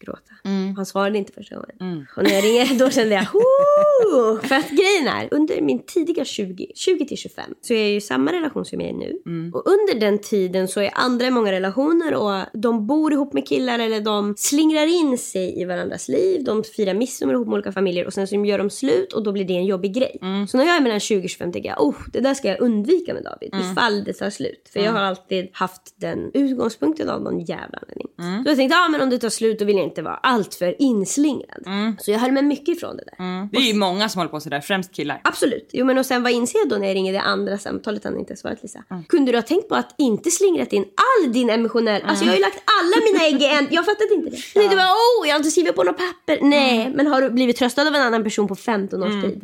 [0.01, 0.33] gråta.
[0.45, 0.77] Mm.
[0.77, 2.07] Han svarade inte första gången.
[2.17, 4.39] Och när jag ringer då kände jag Hoo!
[4.49, 7.97] För att grejen är, under min tidiga 20, 20 till 25 så är jag ju
[7.97, 9.19] i samma relation som jag är nu.
[9.27, 9.55] Mm.
[9.55, 13.49] Och under den tiden så är andra i många relationer och de bor ihop med
[13.49, 16.45] killar eller de slingrar in sig i varandras liv.
[16.45, 19.33] De firar midsommar ihop med olika familjer och sen så gör de slut och då
[19.33, 20.19] blir det en jobbig grej.
[20.23, 20.47] Mm.
[20.47, 22.61] Så när jag är mellan 20 och 25 tänker jag, oh, det där ska jag
[22.61, 23.73] undvika med David Mm.
[23.73, 24.71] ifall det tar slut.
[24.73, 28.07] För jag har alltid haft den utgångspunkten av någon jävla anledning.
[28.19, 28.45] Mm.
[28.45, 30.15] Så jag tänkte, ja ah, men om det tar slut då vill jag inte vara
[30.15, 31.63] alltför inslingrad.
[31.99, 33.49] Så jag höll mig mycket ifrån det där.
[33.53, 35.21] Det är ju många som håller på sådär, främst killar.
[35.25, 35.69] Absolut.
[35.73, 38.19] Jo men och sen vad inser jag då när jag ringer det andra samtalet han
[38.19, 38.85] inte svarat Lisa.
[38.91, 39.05] Mm.
[39.05, 42.03] Kunde du ha tänkt på att inte slingrat in all din emotionell...
[42.07, 43.69] Alltså jag har ju lagt alla mina ägg i en...
[43.75, 44.37] Jag fattade inte det.
[44.55, 46.39] Nej, du bara oh jag har inte skrivit på något papper.
[46.43, 46.93] Nej Mm.
[46.93, 49.41] men har du blivit tröstad av en annan person på 15 års tid?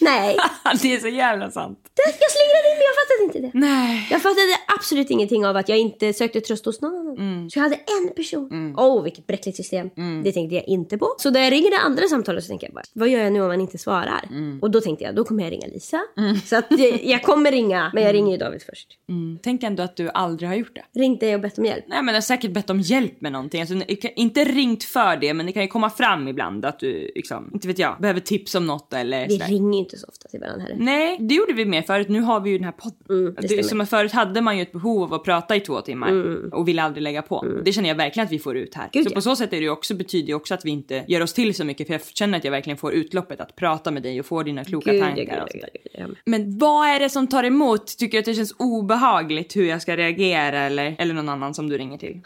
[0.00, 0.36] Nej.
[0.82, 1.78] det är så jävla sant.
[2.20, 3.66] Jag slingrade in men jag fattade inte det.
[3.66, 4.08] Nej.
[4.10, 7.16] Jag fattade absolut ingenting av att jag inte sökte tröst hos någon annan.
[7.18, 7.50] Mm.
[7.50, 8.74] Så jag hade en person.
[8.78, 9.90] Åh, oh, vilket bräckligt system.
[10.24, 11.14] Det tänkte jag inte på.
[11.18, 13.42] Så när jag ringer det andra samtalet så tänker jag bara, vad gör jag nu
[13.42, 14.24] om han inte svarar?
[14.30, 14.58] Mm.
[14.62, 16.00] Och då tänkte jag, då kommer jag ringa Lisa.
[16.44, 18.88] Så att jag, jag kommer ringa, men jag ringer ju David först.
[19.08, 19.38] Mm.
[19.42, 21.00] Tänk ändå att du aldrig har gjort det.
[21.00, 21.84] Ringt dig och bett om hjälp.
[21.88, 23.60] Nej men jag har säkert bett om hjälp med någonting.
[23.60, 23.74] Alltså,
[24.16, 27.68] inte ringt för det men det kan ju komma fram ibland att du liksom, inte
[27.68, 29.46] vet jag, behöver tips om något eller Vi sådär.
[29.46, 30.84] ringer ju inte så ofta till varandra heller.
[30.84, 32.08] Nej, det gjorde vi mer förut.
[32.08, 32.94] Nu har vi ju den här podden.
[33.10, 33.52] Mm, det.
[33.52, 33.64] Mm.
[33.64, 36.82] som förut hade man ju ett behov av att prata i två timmar och ville
[36.82, 37.46] aldrig lägga på.
[37.64, 38.88] Det känner jag verkligen att vi får ut här.
[38.92, 41.20] Gud, så på så sätt är det också, betyder ju också att vi inte gör
[41.20, 44.02] oss till så mycket för jag känner att jag verkligen får utloppet att prata med
[44.02, 45.22] dig och få dina kloka Gud, tankar.
[45.24, 45.64] gud, och sånt
[45.94, 46.06] där.
[46.06, 46.16] gud.
[46.24, 47.86] Men vad är det som tar emot?
[47.98, 51.68] Tycker du att det känns obehagligt hur jag ska reagera eller, eller någon annan som
[51.68, 52.20] du ringer till?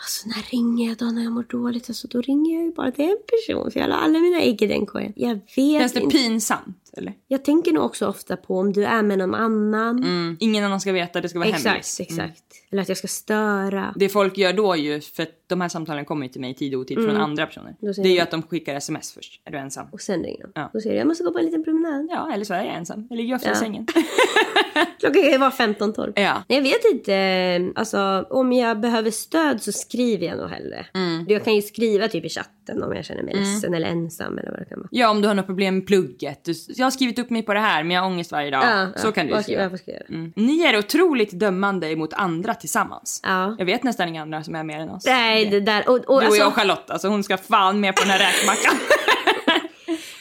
[0.00, 1.88] Alltså när ringer jag då när jag mår dåligt?
[1.90, 3.70] Alltså då ringer jag ju bara till en person.
[3.70, 5.12] För jag har alla mina ägg i den korgen.
[5.16, 6.16] Jag vet Känns det inte.
[6.16, 7.12] pinsamt eller?
[7.28, 9.98] Jag tänker nog också ofta på om du är med någon annan.
[9.98, 10.36] Mm.
[10.40, 12.00] Ingen annan ska veta, det ska vara Exakt, hemligt.
[12.00, 12.42] exakt.
[12.72, 13.94] Eller att jag ska störa.
[13.96, 16.54] Det folk gör då ju, för att de här samtalen kommer ju till mig i
[16.54, 17.76] tid och otid från andra personer.
[17.82, 17.94] Mm.
[17.96, 19.42] Det är ju att de skickar sms först.
[19.44, 19.86] Är du ensam?
[19.92, 20.52] Och sen ringer de.
[20.54, 20.70] Ja.
[20.72, 22.08] Då säger jag, jag måste gå på en liten promenad.
[22.10, 23.06] Ja, eller så är jag ensam.
[23.10, 23.56] Jag ligger ofta i Ja.
[23.58, 23.86] sängen.
[25.00, 26.12] Klockan kan ju vara 15-12.
[26.16, 26.42] Ja.
[26.48, 27.72] Nej, jag vet inte.
[27.80, 30.86] Alltså, om jag behöver stöd så skriver jag nog hellre.
[30.94, 31.24] Mm.
[31.28, 34.50] Jag kan ju skriva typ i chatten om jag känner mig ledsen eller ensam eller
[34.50, 34.88] vad det kan vara.
[34.90, 36.44] Ja, om du har något problem med plugget.
[36.44, 38.62] Du, jag har skrivit upp mig på det här, men jag har ångest varje dag.
[38.64, 39.12] Ja, så ja.
[39.12, 39.62] kan du skriva.
[39.62, 40.04] göra?
[40.08, 40.32] Mm.
[40.36, 43.20] Ni är otroligt dömande mot andra tillsammans.
[43.22, 43.56] Ja.
[43.58, 45.06] Jag vet nästan inga andra som är mer än oss.
[45.06, 45.88] Nej, det där.
[45.88, 48.10] Och, och, Du och alltså, jag och Charlotte, alltså hon ska fan med på den
[48.10, 48.74] här räkmackan.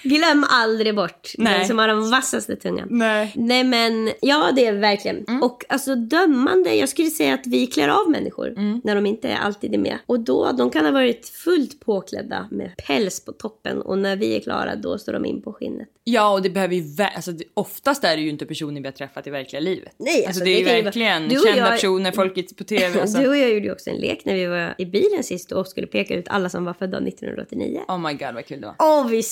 [0.04, 1.58] glöm aldrig bort Nej.
[1.60, 2.88] den som har den vassaste tungan.
[2.91, 3.32] Nej.
[3.36, 5.26] Nej men, ja det är verkligen.
[5.28, 5.43] Mm.
[5.43, 8.82] Och alltså dömande, jag skulle säga att vi klär av människor Mm.
[8.84, 9.97] när de inte alltid är med.
[10.06, 14.36] Och då, de kan ha varit fullt påklädda med päls på toppen och när vi
[14.36, 15.88] är klara då står de in på skinnet.
[16.04, 16.84] Ja, och det behöver ju...
[17.16, 19.93] Alltså, oftast är det ju inte personer vi har träffat i verkliga livet.
[19.97, 22.64] Nej, alltså, alltså, det är det ju ju verkligen och kända jag- personer, folket på
[22.64, 23.01] tv.
[23.01, 23.18] Alltså.
[23.18, 25.68] Du och jag gjorde ju också en lek när vi var i bilen sist och
[25.68, 27.80] skulle peka ut alla som var födda 1989.
[27.88, 28.99] Oh my god vad kul det var.
[29.01, 29.24] Och vi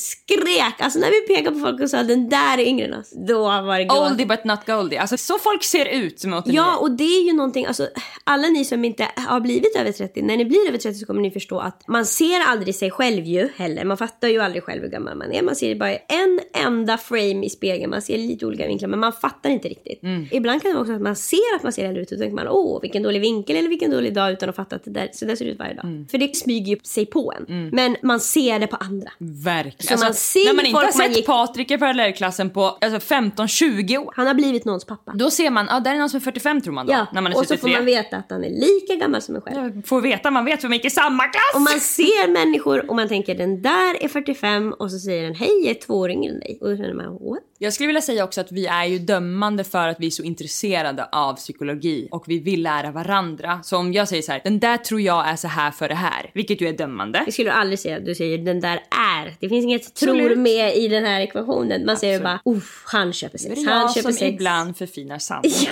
[0.61, 0.81] skrek!
[0.81, 3.13] Alltså när vi pekade på folk och sa den där är yngre än oss.
[3.27, 4.11] Då var det gråt.
[4.11, 4.97] Oldie but not goldie.
[4.97, 6.55] Alltså så folk ser ut som är 89.
[6.55, 7.87] Ja, och det är ju någonting, alltså
[8.23, 11.21] alla ni som inte har blivit över 30, när ni blir över 30 så kommer
[11.21, 13.85] ni förstå att man ser aldrig sig själv ju heller.
[13.85, 15.41] Man fattar ju aldrig själv hur gammal man är.
[15.41, 19.13] Man ser bara en enda frame i spegeln, man ser lite olika vinklar men man
[19.13, 20.01] fattar inte riktigt.
[20.31, 22.21] Ibland kan det vara också att man ser att man ser äldre ut och så
[22.21, 24.91] tänker man åh vilken dålig vinkel eller vilken dålig dag utan att fatta att det
[24.91, 26.05] där, så där ser det ut varje dag.
[26.11, 27.69] För det smyger ju sig på en.
[27.73, 29.11] Men man ser det på andra.
[29.17, 29.97] Verkligen.
[29.97, 33.97] Så man ser när man inte har sett gick- Patrik i parallellklassen på alltså, 15-20
[33.97, 34.13] år.
[34.15, 35.11] Han har blivit någons pappa.
[35.15, 36.93] Då ser man, ja där är någon som är 45 tror man då.
[36.93, 37.69] Ja, När man är och så 33.
[37.71, 39.71] får man veta att han är lika gammal som en själv.
[39.75, 41.55] Ja, Får veta, man vet för man gick i samma klass.
[41.55, 45.35] Och man ser människor och man tänker den där är 45 och så säger den
[45.35, 46.57] hej jag är två år yngre än dig.
[46.61, 47.39] Och då känner man what?
[47.63, 50.23] Jag skulle vilja säga också att vi är ju dömande för att vi är så
[50.23, 53.59] intresserade av psykologi och vi vill lära varandra.
[53.63, 55.95] Så om jag säger så här, den där tror jag är så här för det
[55.95, 57.23] här, vilket ju är dömande.
[57.25, 57.99] Det skulle du aldrig säga.
[57.99, 58.79] Du säger den där
[59.15, 59.35] är.
[59.39, 60.27] Det finns inget Absolut.
[60.27, 61.85] tror med i den här ekvationen.
[61.85, 63.67] Man säger bara uff han köper Det är sex.
[63.67, 64.33] Han jag köper som sex.
[64.33, 65.71] ibland förfinar sanningen.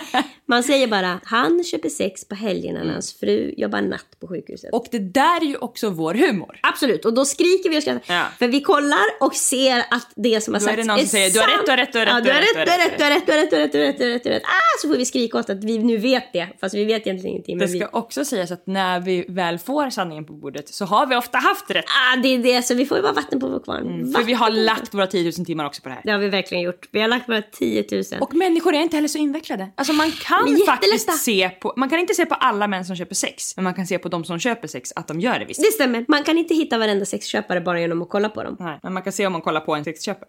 [0.52, 2.86] Man säger bara han köper sex på helgerna Mm.
[2.86, 4.70] när hans fru jobbar natt på sjukhuset.
[4.72, 6.58] Och det där är ju också vår humor.
[6.62, 8.14] Absolut, och då skriker vi och skrattar.
[8.14, 8.24] Ja.
[8.38, 11.08] För vi kollar och ser att det som har Då är sagts det någon som
[11.08, 12.70] säger, "Du har sant." rätt, du har rätt, du har rätt, du har rätt, du
[12.70, 14.04] har rätt, du har rätt, du har rätt, du har rätt, du har rätt, du
[14.04, 14.36] har rätt, du har.
[14.38, 16.48] Ah, så får vi skrika åt att vi nu vet det.
[16.60, 17.58] Fast vi vet egentligen ingenting.
[17.58, 21.16] Det ska också sägas att när vi väl får sanningen på bordet så har vi
[21.16, 21.84] ofta haft rätt.
[21.84, 24.12] Ah, det är det, så vi får ju bara vatten på vår kvarn.
[24.16, 26.02] För vi har lagt våra 10 000 timmar också på det här.
[26.04, 26.88] Det har vi verkligen gjort.
[26.90, 28.02] Vi har lagt våra 10 000.
[28.20, 29.68] Och människor är inte heller så invecklade.
[29.74, 32.96] Alltså man De kan faktiskt se på, man kan inte se på alla män som
[32.96, 35.44] köper sex, men man kan se på de som köper sex att de gör det
[35.44, 35.60] visst.
[35.60, 36.04] Det stämmer.
[36.08, 38.56] Man kan inte hitta varenda sexköpare bara genom att kolla på dem.
[38.60, 40.28] Nej, men man kan se om man kollar på en sexköpare.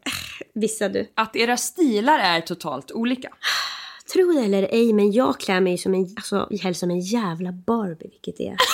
[0.53, 1.11] Vissa du.
[1.15, 3.29] Att era stilar är totalt olika.
[4.13, 8.09] Tro det eller ej, men jag klär mig som en, alltså, som en jävla Barbie,
[8.11, 8.57] vilket det är.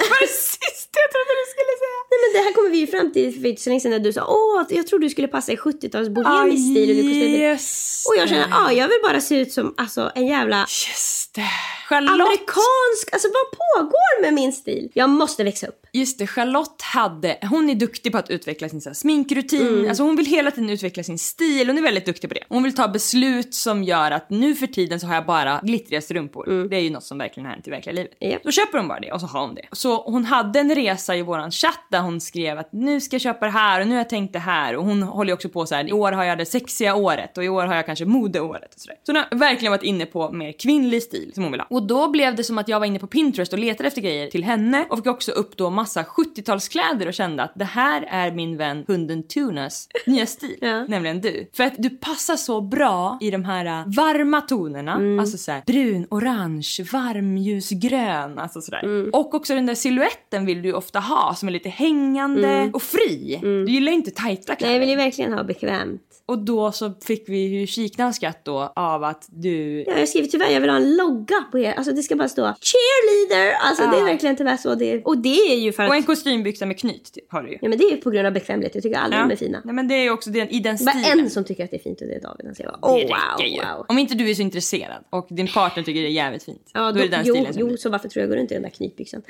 [0.00, 2.00] Det var det sista jag trodde du skulle säga.
[2.10, 3.98] Nej men det här kommer vi ju fram till för inte så länge sedan när
[3.98, 7.38] du sa åh, jag tror du skulle passa i 70-tals bohemisk stil och du kostade...
[7.38, 8.04] yes.
[8.08, 11.50] Och jag känner, ja jag vill bara se ut som alltså, en jävla Just det.
[11.88, 12.12] Charlotte.
[12.12, 14.90] amerikansk, alltså vad pågår med min stil?
[14.94, 15.83] Jag måste växa upp.
[15.94, 19.88] Just det, Charlotte hade, hon är duktig på att utveckla sin så här, sminkrutin, Mm.
[19.88, 22.40] alltså hon vill hela tiden utveckla sin stil, hon är väldigt duktig på det.
[22.48, 26.00] Hon vill ta beslut som gör att nu för tiden så har jag bara glittriga
[26.00, 26.68] strumpor.
[26.68, 28.12] Det är ju något som verkligen hänt i verkliga livet.
[28.20, 28.32] Mm.
[28.32, 28.38] Ja.
[28.44, 29.66] Då köper hon bara det och så har hon det.
[29.72, 33.20] Så hon hade en resa i våran chatt där hon skrev att nu ska jag
[33.20, 35.48] köpa det här och nu har jag tänkt det här och hon håller ju också
[35.48, 35.88] på så här.
[35.88, 38.80] i år har jag det sexiga året och i år har jag kanske modeåret och
[38.80, 38.96] sådär.
[39.02, 41.66] Så hon har verkligen varit inne på mer kvinnlig stil som hon vill ha.
[41.70, 44.30] Och då blev det som att jag var inne på Pinterest och letade efter grejer
[44.30, 48.30] till henne och fick också upp då massa 70-talskläder och kände att det här är
[48.32, 50.84] min vän hunden Tunas nya stil, Ja.
[50.88, 51.50] nämligen du.
[51.56, 55.18] För att du passar så bra i de här äh, varma tonerna, Mm.
[55.20, 58.84] alltså såhär brun, orange, varmljusgrön, alltså sådär.
[58.84, 59.10] Mm.
[59.12, 62.82] Och också den där siluetten vill du ju ofta ha som är lite hängande och
[62.82, 63.38] fri.
[63.42, 64.74] Du gillar inte tajta kläder.
[64.74, 64.80] Mm.
[64.80, 66.00] Nej, jag vill ju verkligen ha bekvämt.
[66.26, 70.08] Och då så fick vi ju kikna och skratt då av att du Ja, jag
[70.08, 71.72] skriver tyvärr, jag vill ha en logga på er.
[71.72, 73.52] Alltså det ska bara stå cheerleader.
[73.68, 74.04] Alltså det är Ja.
[74.04, 75.06] verkligen tyvärr så det är.
[75.08, 75.88] Och det är ju för att...
[75.88, 77.58] Och en kostymbyxa med knyt typ, har du ju.
[77.62, 78.74] Ja men det är ju på grund av bekvämlighet.
[78.74, 79.62] Jag tycker alla de är fina.
[79.64, 81.18] Nej, men det är också den, i den Det är bara stilen.
[81.24, 82.46] en som tycker att det är fint och det är David.
[82.46, 83.08] Han säger bara, Det oh
[83.38, 83.60] räcker ju.
[83.60, 83.86] wow, wow.
[83.88, 86.70] Om inte du är så intresserad och din partner tycker det är jävligt fint.
[86.72, 87.76] Ja, då, då, är det den jo, stilen jo, blir.
[87.76, 89.22] så varför tror jag går runt i den där knytbyxan?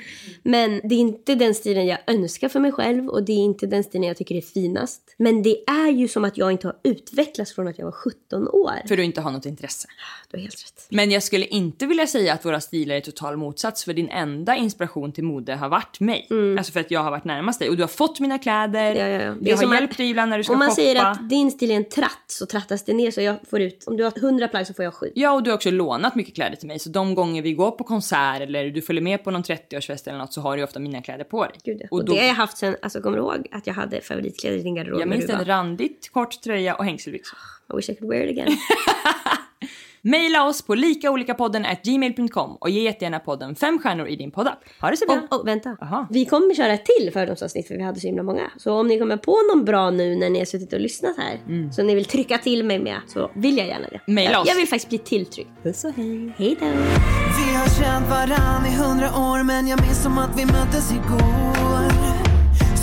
[0.43, 3.67] Men det är inte den stilen jag önskar för mig själv och det är inte
[3.67, 5.15] den stilen jag tycker är finast.
[5.17, 8.47] Men det är ju som att jag inte har utvecklats från att jag var 17
[8.47, 8.87] år.
[8.87, 9.87] För du inte har något intresse.
[10.31, 10.87] Du har helt rätt.
[10.89, 14.55] Men jag skulle inte vilja säga att våra stilar är total motsats för din enda
[14.55, 16.27] inspiration till mode har varit mig.
[16.57, 18.91] Alltså för att jag har varit närmast dig och du har fått mina kläder.
[18.95, 18.97] Mm.
[18.97, 19.49] Ja, ja, ja.
[19.51, 20.75] Jag har hjälpt dig ibland när du ska Om man shoppa.
[20.75, 23.83] säger att din stil är en tratt så trattas det ner så jag får ut,
[23.87, 25.11] om du har 100 plagg så får jag 7.
[25.15, 26.79] Ja, och du har också lånat mycket kläder till mig.
[26.79, 30.17] Så de gånger vi går på konsert eller du följer med på någon 30-årsfest eller
[30.17, 31.53] något så har du ofta mina kläder på dig.
[31.63, 31.81] Gud.
[31.91, 34.01] Och och då- det har jag haft sen, alltså kommer du ihåg att jag hade
[34.01, 37.37] favoritkläder i din garderob Jag minns en randigt kort tröja och hängselbyxor.
[37.73, 38.57] I wish I could wear it again.
[40.01, 44.59] Maila oss på likaolikapodden at gmail.com och ge jättegärna podden fem stjärnor i din poddapp.
[44.81, 45.21] Ha det så bra!
[45.31, 45.77] Och, och vänta.
[45.79, 46.07] Jaha.
[46.09, 48.51] Vi kommer köra ett till fördomsavsnitt för vi hade så himla många.
[48.57, 51.39] Så om ni kommer på någon bra nu när ni har suttit och lyssnat här.
[51.71, 54.01] Så ni vill trycka till mig med så vill jag gärna det.
[54.07, 54.15] Mm.
[54.15, 54.47] Maila jag, oss.
[54.47, 55.49] jag vill faktiskt bli tilltryckt.
[55.63, 56.33] Puss och hej!
[56.37, 56.65] Hej då!
[56.65, 62.15] Vi har känt varann i hundra år men jag minns som att vi möttes igår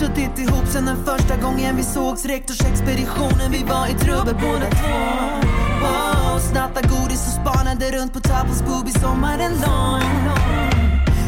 [0.00, 5.61] Suttit ihop sen den första gången vi sågs Rektorsexpeditionen, vi var i trubbel båda två
[5.82, 9.00] wow, Snatta godis och spanade runt på Tappels boobies.
[9.00, 10.02] Sommaren lång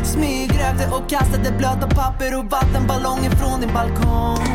[0.04, 4.46] Smygrökte och kastade blöta papper och vattenballonger från din balkong.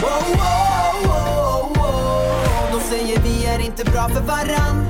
[0.00, 2.72] Wow, wow, wow, wow.
[2.72, 4.86] De säger vi är inte bra för varann.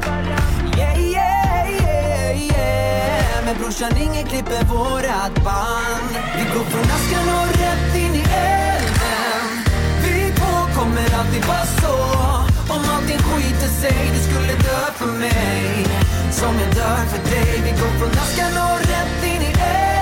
[0.78, 3.44] Yeah, yeah, yeah, yeah.
[3.44, 6.10] Men brorsan, ingen klipper vårat band.
[6.36, 9.64] Vi går från askan och rätt in i elden.
[10.02, 12.43] Vi två kommer alltid vara så.
[12.68, 15.86] Om allting skiter sig, du skulle dö för mig.
[16.30, 17.62] Som jag dör för dig.
[17.64, 19.52] Vi går från askan och rätt in i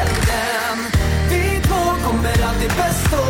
[0.00, 0.76] elden.
[1.30, 3.26] Vi två kommer alltid bestå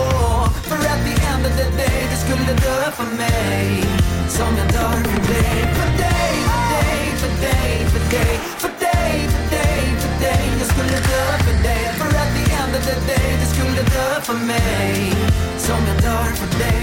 [0.69, 1.99] För att vi ändrade dig.
[2.11, 3.85] Du skulle dö för mig.
[4.29, 5.57] Som jag dör för dig.
[5.79, 8.33] För dig, för dig, för dig, för dig.
[8.63, 10.45] För dig, för dig, för dig.
[10.61, 11.85] Jag skulle dö för dig.
[11.99, 13.29] För att vi ändrade dig.
[13.41, 15.13] Du skulle dö för mig.
[15.59, 16.83] Som jag dör för dig.